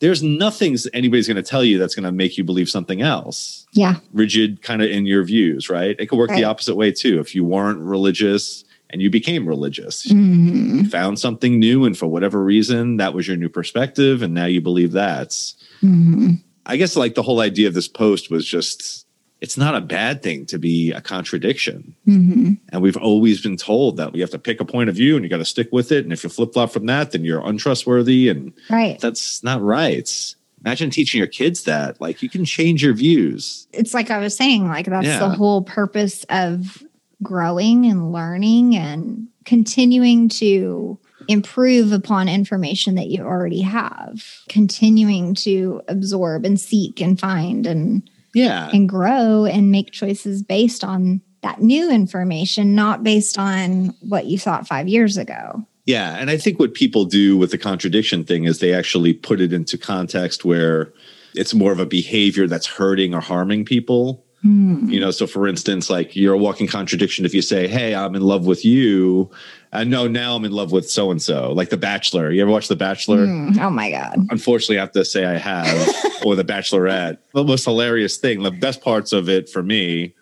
[0.00, 3.66] There's nothing anybody's going to tell you that's going to make you believe something else.
[3.74, 3.96] Yeah.
[4.12, 5.94] Rigid kind of in your views, right?
[5.98, 6.38] It could work Right.
[6.38, 7.20] the opposite way too.
[7.20, 10.76] If you weren't religious and you became religious, Mhm.
[10.82, 14.46] you found something new, and for whatever reason, that was your new perspective, and now
[14.46, 15.54] you believe that's.
[15.82, 16.40] Mhm.
[16.66, 19.06] I guess like the whole idea of this post was just
[19.40, 21.94] it's not a bad thing to be a contradiction.
[22.06, 22.58] Mhm.
[22.68, 25.24] And we've always been told that you have to pick a point of view and
[25.24, 26.04] you got to stick with it.
[26.04, 28.28] And if you flip flop from that, then you're untrustworthy.
[28.28, 29.00] And Right.
[29.00, 30.34] that's not right.
[30.62, 31.98] Imagine teaching your kids that.
[32.02, 33.66] Like you can change your views.
[33.72, 35.20] It's like I was saying, like that's Yeah.
[35.20, 36.84] the whole purpose of
[37.22, 45.82] growing and learning and continuing to improve upon information that you already have, continuing to
[45.88, 48.70] absorb and seek and find and Yeah.
[48.72, 54.38] and grow and make choices based on that new information, not based on what you
[54.38, 55.64] thought five years ago.
[55.86, 56.16] Yeah.
[56.18, 59.52] And I think what people do with the contradiction thing is they actually put it
[59.52, 60.92] into context where
[61.34, 64.24] it's more of a behavior that's hurting or harming people.
[64.42, 64.88] Hmm.
[64.88, 68.14] You know, so for instance, like you're a walking contradiction if you say, Hey, I'm
[68.14, 69.30] in love with you.
[69.72, 72.30] And no, now I'm in love with so and so, like The Bachelor.
[72.32, 73.26] You ever watch The Bachelor?
[73.26, 73.58] Hmm.
[73.60, 74.26] Oh my God.
[74.30, 75.66] Unfortunately, I have to say I have,
[76.24, 77.18] or The Bachelorette.
[77.34, 80.14] The most hilarious thing, the best parts of it for me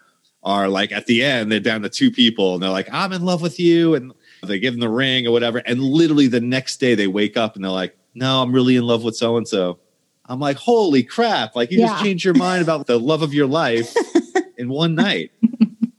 [0.43, 3.25] are like at the end, they're down to two people and they're like, I'm in
[3.25, 3.95] love with you.
[3.95, 5.59] And they give them the ring or whatever.
[5.59, 8.85] And literally the next day they wake up and they're like, No, I'm really in
[8.85, 9.79] love with so and so.
[10.29, 11.57] I'm like, Holy crap.
[11.57, 11.87] Like you Yeah.
[11.89, 13.95] just changed your mind about the love of your life
[14.59, 15.31] in one night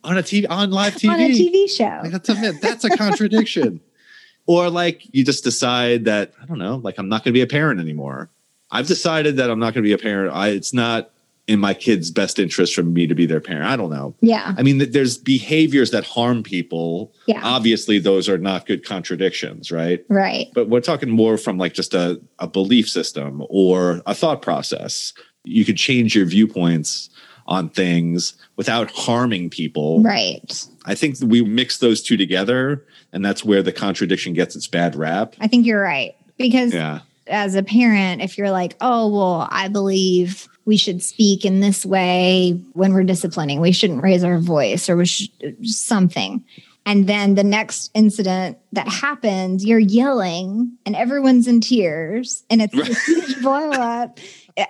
[0.04, 1.10] on a TV, on live TV.
[1.14, 2.00] On a TV show.
[2.04, 3.82] Like, that's a that's a contradiction.
[4.46, 7.42] or like you just decide that I don't know, like I'm not going to be
[7.42, 8.30] a parent anymore.
[8.72, 10.34] I've decided that I'm not going to be a parent.
[10.36, 11.10] I, it's not
[11.50, 13.66] in my kids' best interest for me to be their parent.
[13.66, 14.14] I don't know.
[14.22, 14.54] Yeah.
[14.56, 17.12] I mean, there's behaviors that harm people.
[17.26, 17.42] Yeah.
[17.44, 20.06] Obviously, those are not good contradictions, right?
[20.10, 20.48] Right.
[20.54, 25.12] But we're talking more from like just a, a belief system or a thought process.
[25.44, 27.10] You could change your viewpoints
[27.48, 30.04] on things without harming people.
[30.04, 30.68] Right.
[30.86, 34.96] I think we mix those two together, and that's where the contradiction gets its bad
[34.96, 35.34] rap.
[35.40, 36.16] I think you're right.
[36.38, 37.00] Because Yeah.
[37.26, 41.84] as a parent, if you're like, oh, well, I believe we should speak in this
[41.84, 45.32] way when we're disciplining, we shouldn't raise our voice or we should
[45.64, 46.46] something.
[46.86, 52.76] And then the next incident that happens, you're yelling and everyone's in tears and it's
[52.76, 54.20] this huge blow up.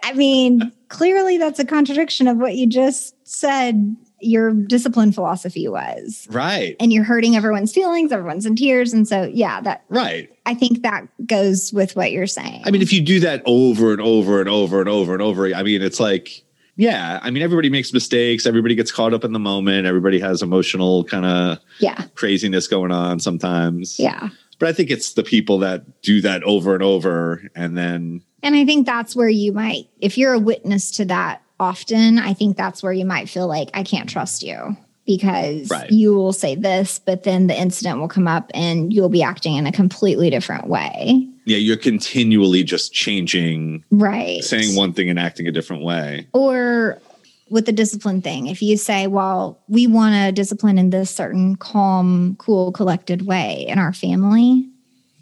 [0.01, 6.27] I mean, clearly that's a contradiction of what you just said your discipline philosophy was.
[6.29, 6.75] Right.
[6.79, 8.93] And you're hurting everyone's feelings, everyone's in tears.
[8.93, 10.29] And so, yeah, that Right.
[10.45, 12.63] I think that goes with what you're saying.
[12.65, 15.53] I mean, if you do that over and over and over and over and over,
[15.53, 16.43] I mean, it's like,
[16.75, 18.45] yeah, I mean, everybody makes mistakes.
[18.45, 19.85] Everybody gets caught up in the moment.
[19.85, 23.99] Everybody has emotional kind of yeah, craziness going on sometimes.
[23.99, 24.29] yeah.
[24.59, 28.55] But I think it's the people that do that over and over and then, And
[28.55, 32.57] I think that's where you might, if you're a witness to that often, I think
[32.57, 35.89] that's where you might feel like, I can't trust you because Right.
[35.91, 39.55] you will say this, but then the incident will come up and you'll be acting
[39.55, 41.25] in a completely different way.
[41.45, 44.43] yeah, you're continually just changing, Right.
[44.43, 46.27] saying one thing and acting a different way.
[46.33, 46.99] or
[47.49, 51.55] with the discipline thing, if you say, well, we want to discipline in this certain
[51.55, 54.69] calm, cool, collected way in our family,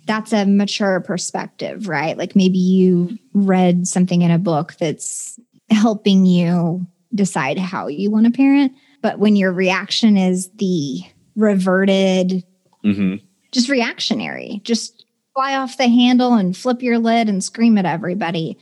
[0.05, 2.17] that's a mature perspective, right?
[2.17, 8.25] Like maybe you read something in a book that's helping you decide how you want
[8.25, 8.73] to parent.
[9.01, 11.01] But when your reaction is the
[11.35, 12.43] reverted,
[12.83, 13.15] hmm
[13.53, 18.57] just reactionary, just fly off the handle and flip your lid and scream at everybody,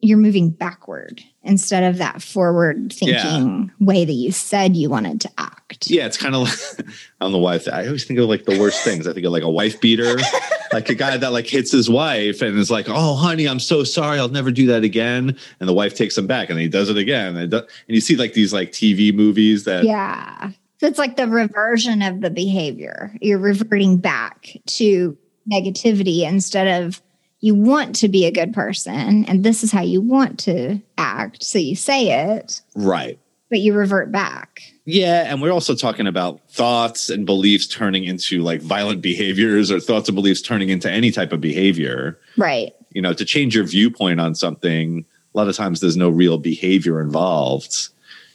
[0.00, 5.30] you're moving backward instead of that forward thinking way that you said you wanted to
[5.38, 5.90] act.
[5.90, 6.42] Yeah, it's kind of
[6.78, 6.86] like
[7.20, 7.58] I don't know why.
[7.72, 9.06] I always think of like the worst things.
[9.06, 10.16] I think of like a wife beater,
[10.72, 13.84] like a guy that like hits his wife and is like, "Oh, honey, I'm so
[13.84, 14.18] sorry.
[14.18, 16.96] I'll never do that again." And the wife takes him back, and he does it
[16.96, 17.36] again.
[17.36, 20.52] And, and you see like these like TV movies that Yeah.
[20.78, 23.14] So it's like the reversion of the behavior.
[23.20, 25.16] You're reverting back to
[25.50, 27.00] negativity instead of
[27.42, 31.42] you want to be a good person and this is how you want to act.
[31.44, 33.18] So you say it, Right.
[33.50, 34.62] but you revert back.
[34.86, 39.78] Yeah, and we're also talking about thoughts and beliefs turning into like violent behaviors or
[39.80, 42.18] thoughts and beliefs turning into any type of behavior.
[42.36, 42.72] Right.
[42.92, 46.38] You know, to change your viewpoint on something, a lot of times there's no real
[46.38, 47.88] behavior involved.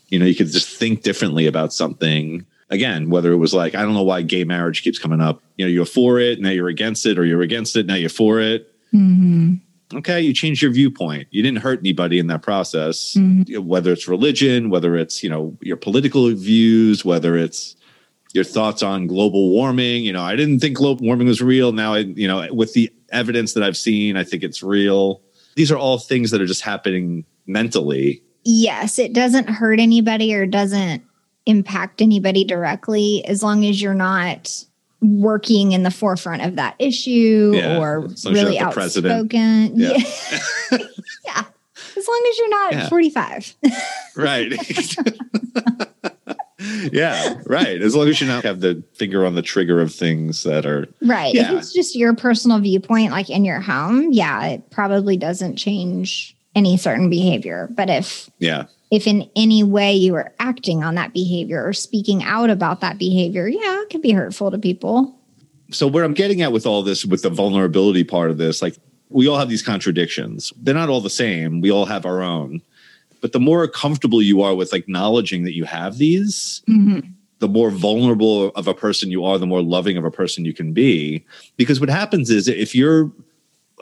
[0.10, 2.46] You know, you could just think differently about something.
[2.70, 5.42] Again, whether it was like, I don't know why gay marriage keeps coming up.
[5.58, 8.10] You know, you're for it, now you're against it, or you're against it, now you're
[8.10, 8.74] for it.
[8.92, 9.56] Hmm
[9.94, 11.30] Okay, you changed your viewpoint.
[11.32, 13.16] You didn't hurt anybody in that process.
[13.18, 13.58] Mhm.
[13.60, 17.78] Whether it's religion, whether it's, you know, your political views, whether it's
[18.34, 20.04] your thoughts on global warming.
[20.04, 21.72] You know, I didn't think global warming was real.
[21.72, 25.22] Now I, you know, with the evidence that I've seen, I think it's real.
[25.56, 28.22] These are all things that are just happening mentally.
[28.44, 31.02] Yes, it doesn't hurt anybody or doesn't
[31.46, 34.66] impact anybody directly as long as you're not
[35.02, 38.70] working in the forefront of that issue Yeah, or as long as you're really not
[38.72, 39.14] the president.
[39.14, 39.80] outspoken.
[39.80, 39.90] Yeah.
[40.72, 40.78] Yeah.
[41.26, 41.44] yeah.
[41.98, 42.90] As long as you're not Yeah.
[42.90, 43.56] 45.
[44.16, 44.54] Right.
[46.92, 47.82] yeah, right.
[47.82, 50.88] As long as you not have the finger on the trigger of things that are
[51.02, 51.34] Right.
[51.34, 51.52] Yeah.
[51.54, 56.36] If it's just your personal viewpoint, like in your home, yeah, it probably doesn't change
[56.56, 57.68] any certain behavior.
[57.72, 58.66] But if yeah.
[58.92, 62.98] If in any way you are acting on that behavior or speaking out about that
[62.98, 65.16] behavior, yeah, it can be hurtful to people.
[65.72, 68.78] so where I'm getting at with all this, with the vulnerability part of this, like
[69.10, 70.54] we all have these contradictions.
[70.58, 71.62] They're not all the same.
[71.62, 72.62] We all have our own.
[73.22, 77.10] But the more comfortable you are with like acknowledging that you have these, mm-hmm.
[77.40, 80.54] the more vulnerable of a person you are, the more loving of a person you
[80.54, 81.26] can be.
[81.58, 83.12] Because what happens is if you're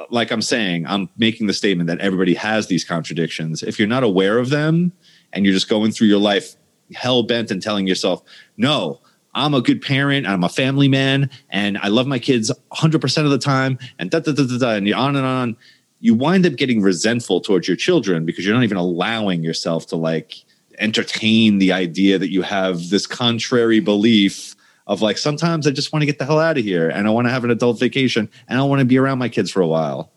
[0.09, 3.63] like I'm saying, I'm making the statement that everybody has these contradictions.
[3.63, 4.91] If you're not aware of them
[5.33, 6.55] and you're just going through your life
[6.93, 8.21] hell bent and telling yourself,
[8.57, 9.01] no,
[9.33, 13.31] I'm a good parent, I'm a family man, and I love my kids 100% of
[13.31, 15.57] the time, and da da da da da, and you're on and on.
[15.99, 19.95] You wind up getting resentful towards your children because you're not even allowing yourself to
[19.95, 20.35] like
[20.77, 24.54] entertain the idea that you have this contrary belief
[24.87, 27.11] of like sometimes I just want to get the hell out of here and I
[27.11, 29.61] want to have an adult vacation and I want to be around my kids for
[29.61, 30.11] a while.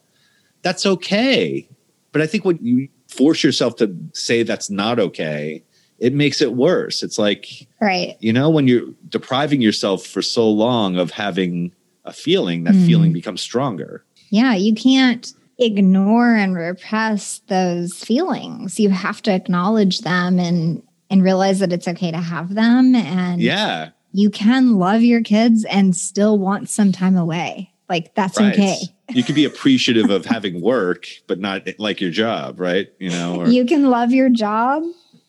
[0.63, 1.69] That's okay.
[2.13, 5.63] But I think when you force yourself to say that's not okay,
[5.99, 7.03] it makes it worse.
[7.03, 8.17] It's like, Right.
[8.21, 11.73] you know, when you're depriving yourself for so long of having
[12.05, 12.87] a feeling, that Mhm.
[12.87, 14.05] feeling becomes stronger.
[14.31, 14.55] Yeah.
[14.55, 18.79] You can't ignore and repress those feelings.
[18.79, 23.41] You have to acknowledge them and and realize that it's okay to have them and
[23.41, 23.89] Yeah.
[24.13, 27.73] You can love your kids and still want some time away.
[27.89, 28.53] Like that's Right.
[28.53, 28.77] okay.
[29.11, 32.89] You can be appreciative of having work, but not like your job, right?
[32.99, 34.83] You know, or You can love your job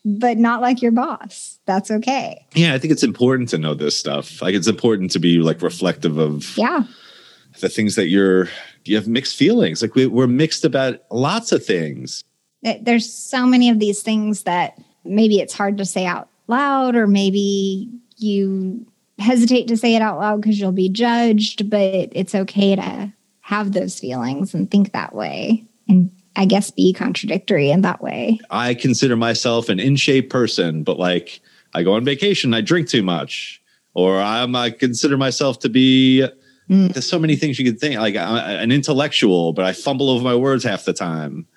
[0.05, 1.59] but not like your boss.
[1.65, 2.45] That's okay.
[2.55, 4.41] yeah, I think it's important to know this stuff.
[4.41, 6.83] Like it's important to be like reflective of Yeah.
[7.59, 8.47] the things that you're
[8.85, 9.81] you have mixed feelings.
[9.81, 12.23] Like we, we're mixed about lots of things.
[12.81, 17.05] There's so many of these things that maybe it's hard to say out loud or
[17.05, 17.89] maybe
[18.21, 18.85] you
[19.17, 23.73] hesitate to say it out loud because you'll be judged but it's okay to have
[23.73, 28.73] those feelings and think that way and i guess be contradictory in that way I
[28.73, 31.41] consider myself an in shape person, but like
[31.73, 33.61] I go on vacation, I drink too much,
[33.93, 36.27] or I'm I consider myself to be.
[36.69, 36.93] Mm.
[36.93, 37.99] There's so many things you could think.
[37.99, 41.47] Like I'm an intellectual, but I fumble over my words half the time.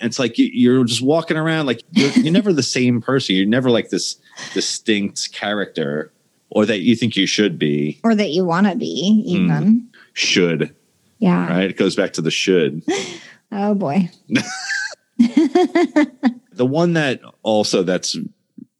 [0.00, 3.34] It's like you- you're just walking around like you're, you're never the same person.
[3.36, 4.16] You're never like this
[4.54, 6.12] distinct character,
[6.50, 8.00] or that you think you should be.
[8.04, 9.78] or that you want to be even hmm.
[10.12, 10.74] Should
[11.18, 11.70] yeah right?
[11.70, 12.82] It goes back to the should.
[13.52, 14.08] oh boy
[15.18, 18.16] the one that also that's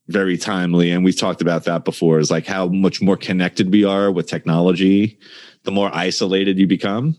[0.09, 3.85] very timely and we've talked about that before is like how much more connected we
[3.85, 5.19] are with technology
[5.65, 7.17] the more isolated you become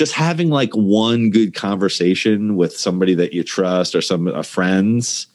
[0.00, 5.26] just having like one good conversation with somebody that you trust or some uh, friends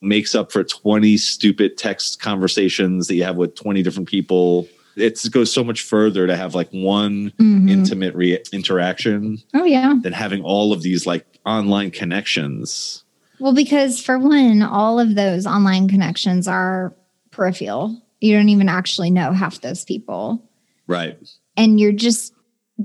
[0.00, 5.20] makes up for 20 stupid text conversations that you have with 20 different people it
[5.30, 7.68] goes so much further to have like one Mhm.
[7.70, 13.04] intimate re- interaction oh yeah than having all of these like online connections
[13.38, 16.92] Well, because for one, all of those online connections are
[17.30, 18.00] peripheral.
[18.20, 20.42] You don't even actually know half those people.
[20.86, 21.16] right
[21.58, 22.32] And you're just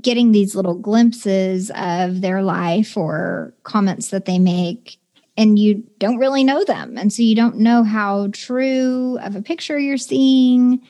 [0.00, 4.98] getting these little glimpses of their life or comments that they make,
[5.36, 6.96] and you don't really know them.
[6.96, 10.80] And so you don't know how true of a picture you're seeing.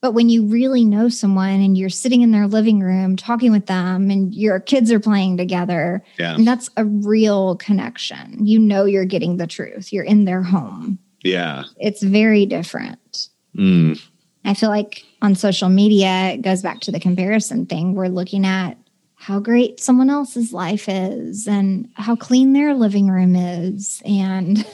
[0.00, 3.66] But when you really know someone and you're sitting in their living room talking with
[3.66, 8.46] them and your kids are playing together, yeah and that's a real connection.
[8.46, 9.92] You know, you're getting the truth.
[9.92, 10.98] You're in their home.
[11.22, 13.28] yeah It's very different.
[13.56, 14.00] Mm.
[14.44, 17.94] I feel like on social media, it goes back to the comparison thing.
[17.94, 18.78] We're looking at
[19.16, 24.64] how great someone else's life is and how clean their living room is and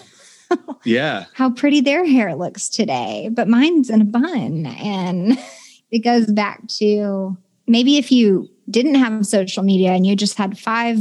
[0.84, 5.38] yeah how pretty their hair looks today but mine's in a bun and
[5.90, 7.36] it goes back to
[7.66, 10.98] maybe if you didn't have social media and you just had five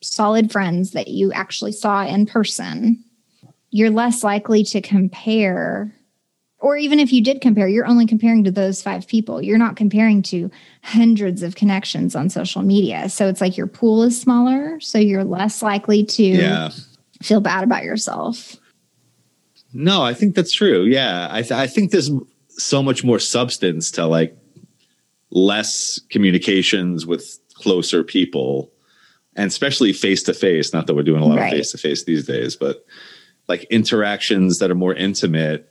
[0.00, 3.02] solid friends that you actually saw in person
[3.70, 5.92] you're less likely to compare
[6.58, 9.42] or even if you did compare, you're only comparing to those five people.
[9.42, 10.50] You're not comparing to
[10.82, 13.08] hundreds of connections on social media.
[13.10, 14.80] So it's like your pool is smaller.
[14.80, 16.70] So you're less likely to yeah
[17.22, 18.56] feel bad about yourself.
[19.72, 22.10] no i think that's true yeah i, th- I think there's
[22.50, 24.36] so much more substance to like
[25.30, 28.70] less communications with closer people
[29.34, 31.52] and especially face to face not that we're doing a lot Right.
[31.52, 32.84] of face to face these days but
[33.48, 35.70] like interactions that are more intimate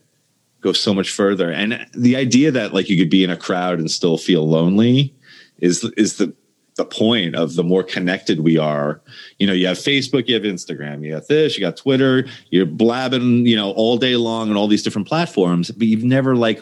[0.65, 1.51] go so much further.
[1.51, 5.15] And the idea that like you could be in a crowd and still feel lonely
[5.59, 6.33] is is the
[6.75, 8.99] the point of the more connected we are.
[9.37, 12.65] You know you have facebook you have instagram you got this you got twitter you're
[12.65, 16.59] blabbing you know all day long on all these different platforms but you've never like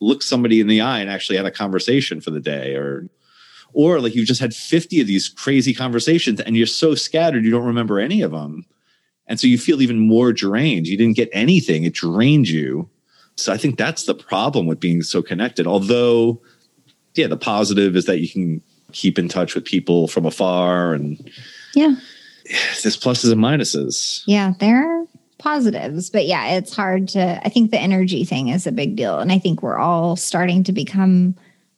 [0.00, 3.08] looked somebody in the eye and actually had a conversation for the day or
[3.72, 7.50] or like you've just had 50 of these crazy conversations and you're so scattered you
[7.50, 8.64] don't remember any of them.
[9.26, 10.88] And so you feel even more drained.
[10.88, 11.84] You didn't get anything.
[11.84, 12.90] It drained you
[13.40, 16.40] so i think that's the problem with being so connected although
[17.14, 18.62] yeah the positive is that you can
[18.92, 21.30] keep in touch with people from afar and
[21.74, 21.94] Yeah.
[22.82, 24.54] there's pluses and minuses Yeah.
[24.58, 25.06] There are
[25.38, 29.18] positives, but yeah, it's hard to, I think the energy thing is a big deal.
[29.20, 31.34] And I think we're all starting to become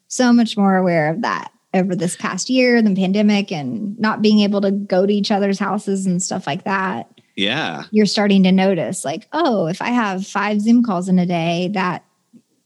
[0.09, 4.41] so much more aware of that over this past year, the pandemic, and not being
[4.41, 7.09] able to go to each other's houses and stuff like that.
[7.37, 11.27] Yeah you're starting to notice like oh if i have five zoom calls in a
[11.27, 12.05] day that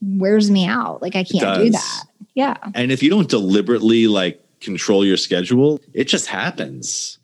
[0.01, 2.03] wears me out like i can't do that
[2.35, 7.19] yeah And if you don't deliberately like control your schedule, it just happens.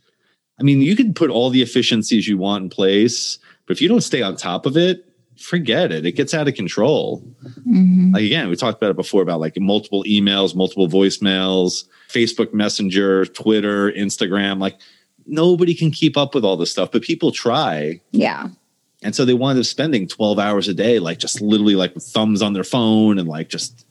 [0.59, 3.87] I mean, you can put all the efficiencies you want in place, but if you
[3.89, 5.03] don't stay on top of it,
[5.37, 6.05] forget it.
[6.05, 7.23] It gets out of control.
[7.67, 8.13] Mhm.
[8.13, 13.25] Like again, we talked about it before about like multiple emails, multiple voicemails, Facebook Messenger,
[13.25, 14.59] Twitter, Instagram.
[14.59, 14.77] Like
[15.25, 17.99] nobody can keep up with all this stuff, but people try.
[18.11, 18.47] yeah
[19.03, 22.03] And so they wind up spending 12 hours a day, like just literally like with
[22.05, 23.85] thumbs on their phone and like just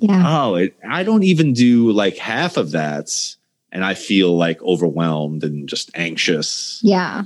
[0.00, 3.10] yeah Oh, it, I don't even do like half of that.
[3.72, 6.80] And I feel like overwhelmed and just anxious.
[6.82, 7.24] yeah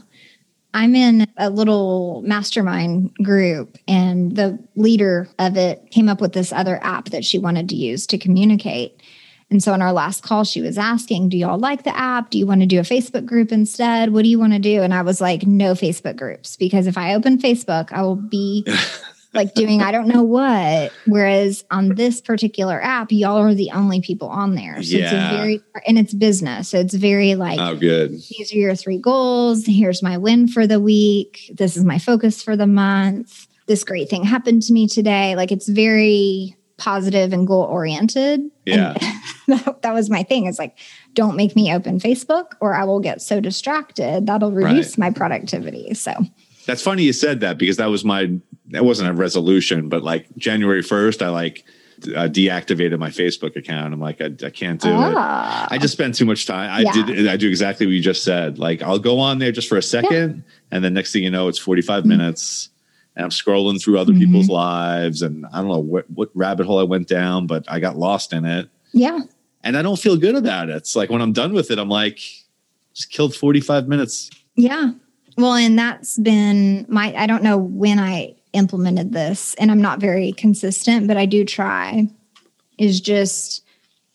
[0.72, 6.52] i'm in a little mastermind group and the leader of it came up with this
[6.52, 9.02] other app that she wanted to use to communicate
[9.50, 12.38] and so in our last call she was asking do y'all like the app do
[12.38, 14.94] you want to do a facebook group instead what do you want to do and
[14.94, 18.64] i was like no facebook groups because if i open facebook i will be
[19.32, 20.90] like doing I don't know what.
[21.06, 24.74] Whereas on this particular app, y'all are the only people on there.
[24.82, 25.30] So it's Yeah.
[25.32, 26.68] a very and it's business.
[26.68, 28.10] So it's very like Oh, good.
[28.10, 29.64] these are your three goals.
[29.66, 31.48] Here's my win for the week.
[31.54, 33.46] This is my focus for the month.
[33.68, 35.36] This great thing happened to me today.
[35.36, 38.40] Like it's very positive and goal oriented.
[38.66, 38.94] Yeah.
[39.48, 40.46] that, that was my thing.
[40.46, 40.76] It's like,
[41.14, 45.94] don't make me open Facebook or I will get so distracted that'll reduce my productivity.
[45.94, 46.12] So
[46.66, 48.32] That's funny you said that because that was my,
[48.70, 51.64] that wasn't a resolution, but like January 1st, I like
[52.16, 53.92] uh, deactivated my Facebook account.
[53.92, 54.94] I'm like, I, I can't do it.
[55.14, 56.70] ah, I just spent too much time.
[56.70, 57.04] I Yeah.
[57.04, 57.28] did.
[57.28, 58.58] I do exactly what you just said.
[58.58, 61.48] Like I'll go on there just for a second, and then next thing you know,
[61.48, 62.69] it's forty five minutes,
[63.16, 64.20] and I'm scrolling through other Mhm.
[64.20, 67.80] people's lives, and I don't know what what rabbit hole I went down, but I
[67.80, 69.18] got lost in it, yeah.
[69.64, 70.76] and I don't feel good about it.
[70.76, 72.18] It's like when I'm done with it, I'm like,
[72.94, 74.30] just killed forty five minutes.
[74.56, 74.92] Yeah.
[75.36, 80.00] Well, and that's been my, I don't know when I implemented this, and I'm not
[80.00, 82.08] very consistent, but I do try,
[82.78, 83.62] is just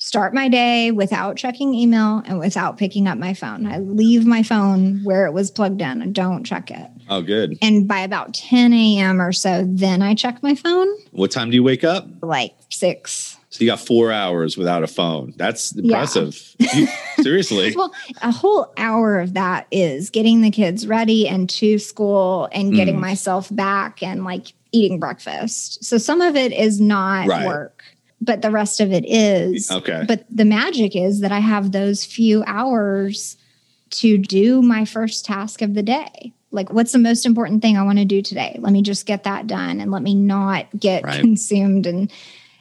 [0.05, 3.65] start my day without checking email and without picking up my phone.
[3.65, 6.87] I leave my phone where it was plugged in and don't check it.
[7.09, 7.57] Oh, good.
[7.61, 9.19] And by about 10 a.m.
[9.19, 12.07] or so, then I check my phone, What time do you wake up?
[12.21, 13.37] like six.
[13.49, 15.33] So you got four hours without a phone.
[15.37, 16.39] That's impressive.
[16.59, 16.87] You-
[17.23, 17.73] seriously.
[17.75, 17.91] Well,
[18.21, 22.97] a whole hour of that is getting the kids ready and to school and getting
[22.97, 22.99] Mm.
[23.01, 25.83] myself back and like eating breakfast.
[25.85, 27.47] So some of it is not Right.
[27.47, 27.81] work,
[28.21, 29.69] but the rest of it is.
[29.71, 30.03] Okay.
[30.07, 33.37] But the magic is that I have those few hours
[33.91, 36.33] to do my first task of the day.
[36.51, 38.57] Like, what's the most important thing I want to do today?
[38.59, 41.19] Let me just get that done and let me not get Right.
[41.19, 42.09] consumed in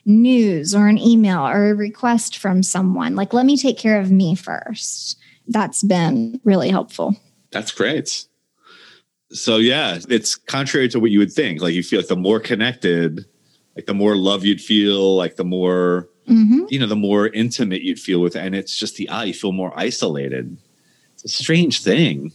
[0.05, 3.15] news or an email or a request from someone.
[3.15, 5.17] Like, let me take care of me first.
[5.49, 7.17] That's been really helpful.
[7.53, 8.27] That's great.
[9.31, 11.61] So yeah, it's contrary to what you would think.
[11.61, 13.25] Like you feel like the more connected,
[13.77, 16.70] like the more love you'd feel, like the more Mhm.
[16.70, 19.53] you know, the more intimate you'd feel with, and it's just the eye, you feel
[19.53, 20.57] more isolated.
[21.14, 22.33] It's a strange thing.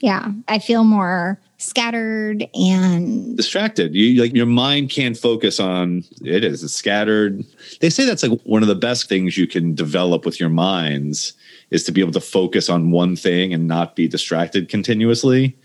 [0.00, 0.32] Yeah.
[0.48, 3.94] I feel more scattered and Distracted.
[3.94, 6.62] You like your mind can't focus on it is.
[6.64, 7.44] It's scattered.
[7.80, 11.32] They say that's like one of the best things you can develop with your minds
[11.70, 15.56] is to be able to focus on one thing and not be distracted continuously.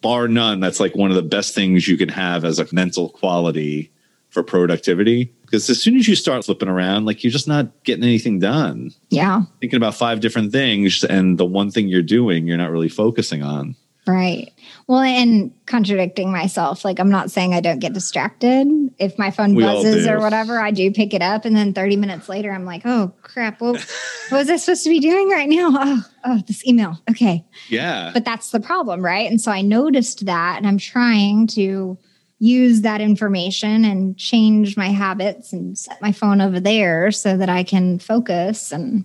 [0.00, 3.08] Bar none, that's like one of the best things you can have as a mental
[3.10, 3.90] quality
[4.34, 5.32] for productivity.
[5.42, 8.90] Because as soon as you start flipping around, like you're just not getting anything done.
[9.08, 9.42] yeah.
[9.60, 13.42] thinking about five different things and the one thing you're doing you're not really focusing
[13.42, 13.76] on
[14.06, 14.52] Right.
[14.86, 18.66] Well, and contradicting myself, like I'm not saying I don't get distracted.
[18.98, 21.96] If my phone We buzzes or whatever, I do pick it up, and then 30
[21.96, 23.62] minutes later, I'm like, "Oh crap!
[23.62, 23.76] What,
[24.28, 25.70] what was I supposed to be doing right now?
[25.72, 27.00] Oh, oh, this email.
[27.10, 29.30] Okay." yeah But that's the problem, right?
[29.30, 31.96] And so I noticed that, and I'm trying to
[32.38, 37.48] use that information and change my habits and set my phone over there so that
[37.48, 39.04] I can focus and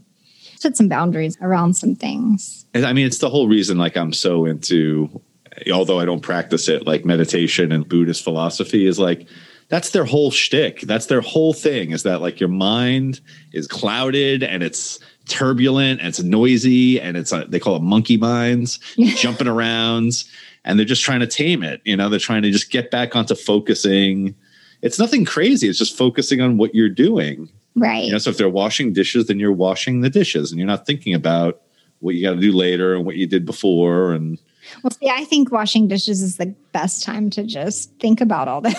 [0.58, 2.66] set some boundaries around some things.
[2.74, 5.22] And i mean it's the whole reason like i'm so into
[5.74, 9.28] although i don't practice it like meditation and buddhist philosophy is like
[9.70, 10.82] that's their whole shtick.
[10.82, 13.22] That's their whole thing is that like your mind
[13.54, 18.18] is clouded and it's turbulent and it's noisy and it's uh, they call it monkey
[18.18, 18.80] minds
[19.16, 20.24] jumping around
[20.66, 21.82] and they're just trying to tame it.
[21.86, 24.36] You know, they're trying to just get back onto focusing.
[24.82, 25.68] It's nothing crazy.
[25.68, 27.50] It's just focusing on what you're doing.
[27.76, 28.06] Right.
[28.06, 30.86] You know, so if they're washing dishes, then you're washing the dishes and you're not
[30.86, 31.62] thinking about
[32.00, 34.40] what you got to do later and what you did before and
[34.84, 38.62] Well, see, I think washing dishes is the best time to just think about all
[38.70, 38.76] this.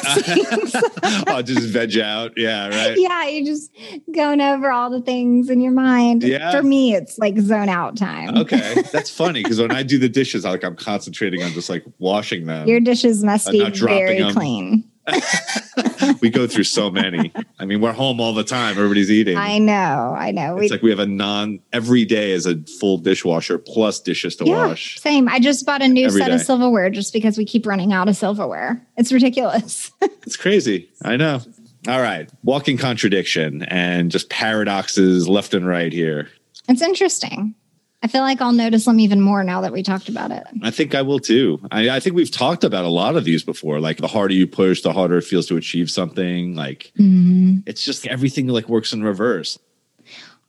[1.27, 2.33] oh, just veg out.
[2.37, 2.95] Yeah, right.
[2.99, 3.71] yeah, you just
[4.14, 6.23] going over all the things in your mind.
[6.23, 6.51] Yeah.
[6.53, 8.37] For me, it's like zone out time.
[8.39, 11.68] Okay, that's funny because when I do the dishes, I like I'm concentrating on just
[11.68, 12.68] like washing them.
[12.68, 14.33] Your dishes must be very them.
[14.35, 14.89] clean.
[16.21, 17.33] we go through so many.
[17.59, 18.77] I mean, we're home all the time.
[18.77, 19.37] Everybody's eating.
[19.37, 20.15] I know.
[20.17, 20.59] I know.
[20.59, 24.45] it's like we have a non every day is a full dishwasher plus dishes to
[24.45, 25.01] yeah, wash.
[25.01, 25.29] same.
[25.29, 28.09] I just bought a new Every set of silverware just because we keep running out
[28.09, 28.85] of silverware.
[28.97, 29.91] It's ridiculous.
[30.23, 30.89] It's crazy.
[31.03, 31.41] I know.
[31.89, 36.29] All right, walking contradiction and just paradoxes left and right here.
[36.69, 37.55] it's interesting.
[38.03, 40.44] I feel like I'll notice them even more now that we talked about it.
[40.62, 41.61] I think I will too.
[41.70, 43.78] I, I think we've talked about a lot of these before.
[43.78, 46.55] Like the harder you push, the harder it feels to achieve something.
[46.55, 47.59] Like mm-hmm.
[47.66, 49.59] it's just everything like works in reverse.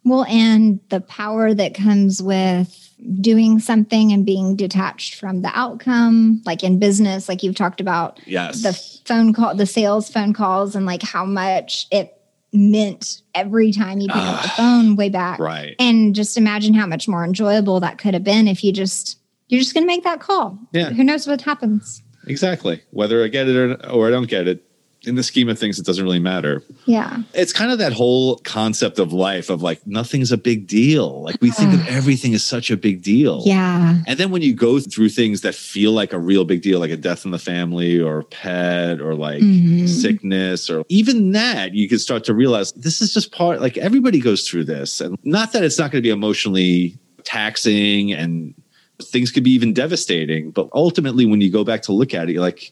[0.03, 2.77] Well, and the power that comes with
[3.19, 8.19] doing something and being detached from the outcome, like in business, like you've talked about
[8.25, 8.63] Yes.
[8.63, 8.73] the
[9.05, 12.20] phone call, the sales phone calls, and like how much it
[12.53, 15.39] meant every time you pick up the phone way back.
[15.39, 15.75] right.
[15.79, 19.61] And just imagine how much more enjoyable that could have been if you just, you're
[19.61, 20.57] just going to make that call.
[20.73, 20.89] Yeah.
[20.89, 22.03] Who knows what happens?
[22.27, 22.81] Exactly.
[22.91, 24.63] Whether I get it or, or I don't get it,
[25.03, 26.61] in the scheme of things, it doesn't really matter.
[26.85, 27.23] Yeah.
[27.33, 31.23] It's kind of that whole concept of life of like nothing's a big deal.
[31.23, 33.41] Like we think of everything as such a big deal.
[33.45, 33.97] Yeah.
[34.05, 36.91] And then when you go through things that feel like a real big deal, like
[36.91, 39.89] a death in the family or a pet or like Mhm.
[39.89, 44.19] sickness or even that, you can start to realize this is just part, like everybody
[44.19, 45.01] goes through this.
[45.01, 48.53] And not that it's not going to be emotionally taxing and
[49.01, 50.51] things could be even devastating.
[50.51, 52.71] But ultimately, when you go back to look at it, you're like,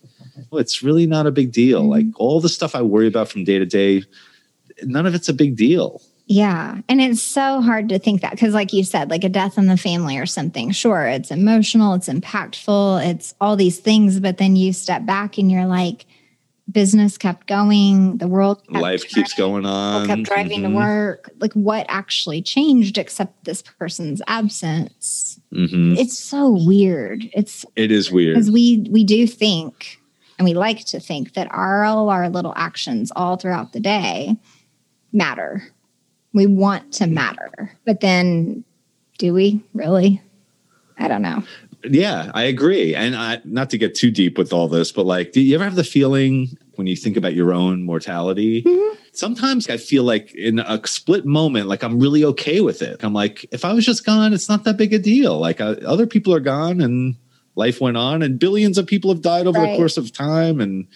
[0.53, 1.83] it's really not a big deal.
[1.87, 4.03] Like all the stuff I worry about from day to day,
[4.83, 6.01] none of it's a big deal.
[6.27, 6.81] Yeah.
[6.87, 9.65] And it's so hard to think that because, like you said, like a death in
[9.65, 14.19] the family or something, sure, it's emotional, it's impactful, it's all these things.
[14.19, 16.05] But then you step back and you're like,
[16.71, 20.05] business kept going, the world kept Life keeps going on.
[20.05, 20.75] kept driving to Mhm.
[20.75, 21.31] work.
[21.39, 25.39] Like, what actually changed except this person's absence?
[25.51, 25.97] Mhm.
[25.97, 27.27] It's so weird.
[27.33, 28.35] It's It is weird.
[28.35, 29.98] because we we do think
[30.39, 34.35] and we like to think that our, all our little actions all throughout the day
[35.11, 35.63] matter
[36.33, 38.63] we want to matter but then
[39.17, 40.21] do we really
[40.97, 41.43] i don't know
[41.85, 42.93] Yeah, I agree.
[42.93, 45.63] And I, not to get too deep with all this, but like, do you ever
[45.63, 48.65] have the feeling when you think about your own mortality?
[49.13, 53.01] Sometimes I feel like in a split moment, like I'm really okay with it.
[53.01, 55.39] I'm like, if I was just gone, it's not that big a deal.
[55.39, 57.15] Like uh, other people are gone and
[57.59, 60.87] life went on, and billions of people have died over the course of time, and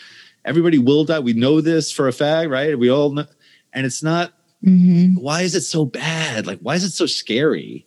[0.46, 1.20] everybody will die.
[1.20, 2.80] We know this for a fact, right?
[2.80, 3.26] We all know.
[3.74, 4.34] And it's not
[4.64, 5.22] mm-hmm.
[5.22, 6.48] why is it so bad?
[6.48, 7.86] Like, why is it so scary?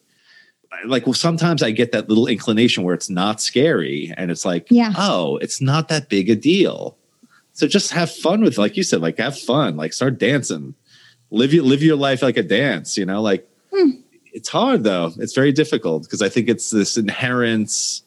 [0.84, 4.66] Like, well, sometimes I get that little inclination where it's not scary, and it's like,
[4.70, 4.92] Yeah.
[4.96, 6.96] oh, it's not that big a deal.
[7.56, 10.74] So just have fun with, like you said, like have fun, like start dancing,
[11.30, 12.98] live your live your life like a dance.
[12.98, 13.92] You know, like hmm.
[14.34, 15.12] it's hard though.
[15.18, 18.02] It's very difficult because I think it's this inherent,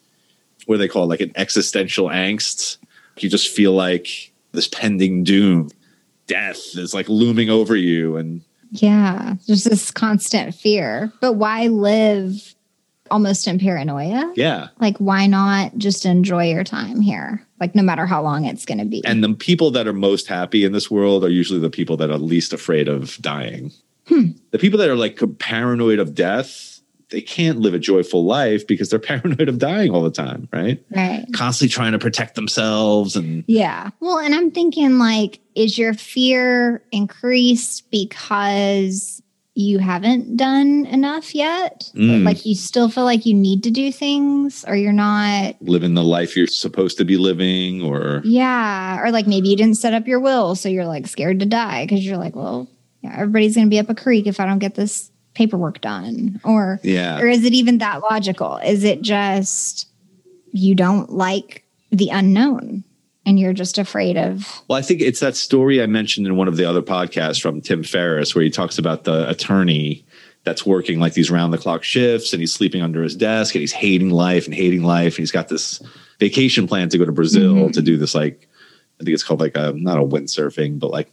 [0.70, 2.78] what do they call it, like an existential angst.
[3.17, 5.72] You just feel like this pending doom,
[6.28, 11.11] death is like looming over you, and Yeah, there's this constant fear.
[11.22, 12.53] But why live
[13.09, 14.32] almost in paranoia?
[14.36, 14.67] Yeah.
[14.80, 17.43] Like, why not just enjoy your time here?
[17.59, 19.03] Like, no matter how long it's going to be.
[19.05, 22.11] And the people that are most happy in this world are usually the people that
[22.11, 23.72] are least afraid of dying.
[24.05, 24.34] Hmm.
[24.51, 26.78] The people that are like paranoid of death,
[27.10, 30.84] they can't live a joyful life because they're paranoid of dying all the time, right?
[30.95, 31.26] right.
[31.34, 33.89] Constantly trying to protect themselves and Yeah.
[33.99, 39.22] Well, and I'm thinking, like, is your fear increased because
[39.55, 41.91] you haven't done enough yet?
[41.95, 42.24] Mm.
[42.24, 45.55] Like, you still feel like you need to do things, or you're not?
[45.62, 49.01] living the life you're supposed to be living or Yeah.
[49.01, 51.86] Or like maybe you didn't set up your will, so you're like scared to die
[51.86, 52.68] because you're like, well,
[53.01, 56.41] yeah, everybody's going to be up a creek if I don't get this paperwork done.
[56.43, 57.17] Or, yeah.
[57.21, 58.57] or is it even that logical?
[58.57, 59.87] Is it just
[60.51, 62.83] you don't like the unknown
[63.25, 64.61] and you're just afraid of?
[64.67, 67.61] Well, I think it's that story I mentioned in one of the other podcasts from
[67.61, 70.05] Tim Ferriss, where he talks about the attorney
[70.43, 73.61] that's working like these round the clock shifts and he's sleeping under his desk and
[73.61, 75.13] he's hating life and hating life.
[75.13, 75.81] And he's got this
[76.19, 77.73] vacation plan to go to Brazil Mhm.
[77.73, 78.45] to do this, like,
[78.99, 81.09] I think it's called like a, not a windsurfing, but like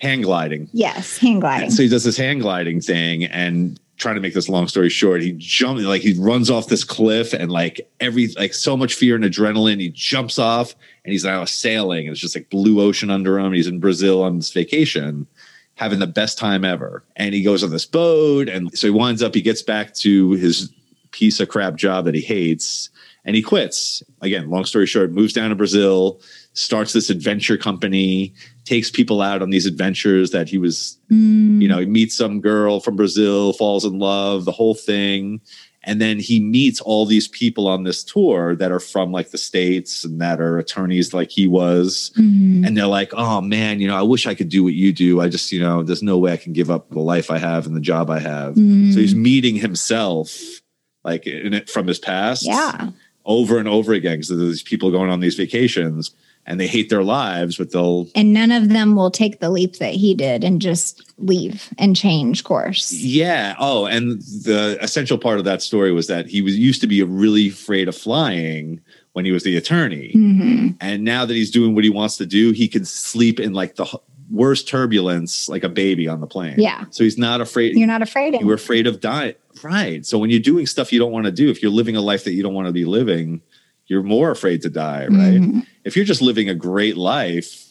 [0.00, 0.68] hang gliding.
[0.72, 1.66] Yes, hang gliding.
[1.66, 4.88] And so he does this hang gliding thing and trying to make this long story
[4.88, 8.94] short, he jumps like he runs off this cliff and like every like so much
[8.94, 9.80] fear and adrenaline.
[9.80, 10.74] He jumps off
[11.04, 12.06] and he's now sailing.
[12.06, 13.52] And it's just like blue ocean under him.
[13.52, 15.26] He's in Brazil on this vacation,
[15.74, 17.02] having the best time ever.
[17.16, 18.48] And he goes on this boat.
[18.48, 20.72] And so he winds up, he gets back to his
[21.10, 22.90] piece of crap job that he hates
[23.28, 24.02] and he quits.
[24.22, 26.18] Again, long story short, moves down to Brazil,
[26.54, 28.32] starts this adventure company,
[28.64, 32.40] takes people out on these adventures that he was Mm, you know, he meets some
[32.40, 35.40] girl from Brazil, falls in love, the whole thing.
[35.84, 39.38] And then he meets all these people on this tour that are from like the
[39.38, 42.10] States and that are attorneys like he was.
[42.16, 42.66] mhm.
[42.66, 45.20] And they're like, oh man, you know, I wish I could do what you do.
[45.20, 47.66] I just, you know, there's no way I can give up the life I have
[47.66, 48.54] and the job I have.
[48.54, 50.60] Mm, So he's meeting himself
[51.04, 52.90] like in it from his past yeah.
[53.28, 54.14] Over and over again.
[54.16, 56.10] because there's these people going on these vacations
[56.46, 59.76] and they hate their lives, but they'll And none of them will take the leap
[59.76, 62.90] that he did and just leave and change course.
[62.90, 63.54] Yeah.
[63.60, 67.02] Oh, and the essential part of that story was that he was used to be
[67.02, 68.80] really afraid of flying
[69.12, 70.76] when he was the attorney, Mhm.
[70.80, 73.74] and now that he's doing what he wants to do, he can sleep in like
[73.74, 73.84] the
[74.30, 76.56] worst turbulence, like a baby on the plane.
[76.58, 76.84] Yeah.
[76.90, 77.76] So he's not afraid.
[77.76, 80.04] You're not afraid of you were afraid of dying, right?
[80.04, 82.24] So when you're doing stuff you don't want to do, if you're living a life
[82.24, 83.40] that you don't want to be living,
[83.86, 85.40] you're more afraid to die, right?
[85.40, 85.66] Mhm.
[85.84, 87.64] If you're just living a great life.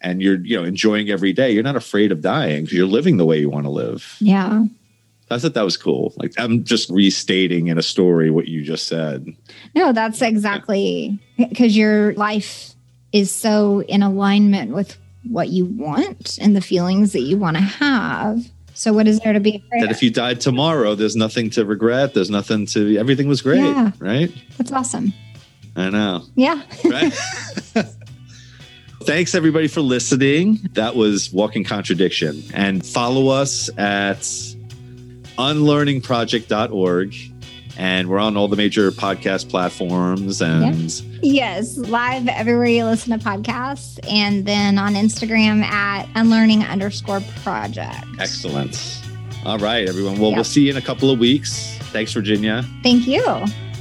[0.00, 1.52] And you're, you know, enjoying every day.
[1.52, 4.16] You're not afraid of dying because you're living the way you want to live.
[4.20, 4.66] Yeah.
[5.30, 6.12] I thought that was cool.
[6.18, 9.34] Like I'm just restating in a story what you just said.
[9.74, 12.74] No, that's exactly because your life
[13.12, 14.98] is so in alignment with
[15.28, 18.44] what you want and the feelings that you want to have.
[18.74, 21.64] So, what is there to be afraid That if you died tomorrow, there's nothing to
[21.64, 22.12] regret.
[22.14, 22.96] There's nothing to.
[22.98, 23.92] Everything was great, Yeah.
[24.00, 24.32] right?
[24.58, 25.12] That's awesome.
[25.76, 26.60] I know, Yeah.
[26.84, 27.12] right?
[29.02, 30.60] Thanks everybody for listening.
[30.72, 34.20] That was Walking Contradiction, and follow us at
[35.38, 37.14] unlearningproject.org.
[37.76, 40.76] And we're on all the major podcast platforms and
[41.22, 41.76] Yes.
[41.76, 43.98] Live everywhere you listen to podcasts.
[44.08, 48.04] And then on Instagram at unlearning underscore project.
[48.20, 49.00] excellent.
[49.44, 50.18] All right, everyone.
[50.18, 50.36] Well, Yep.
[50.36, 51.76] we'll see you in a couple of weeks.
[51.92, 52.64] Thanks, Virginia.
[52.82, 53.22] Thank you.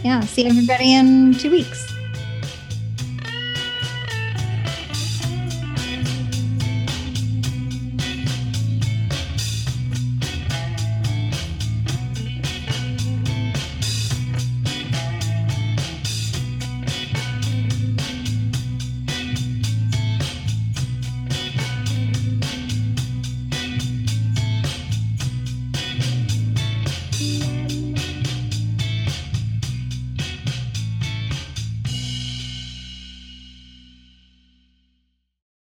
[0.03, 0.21] Yeah.
[0.21, 1.92] See everybody in two weeks.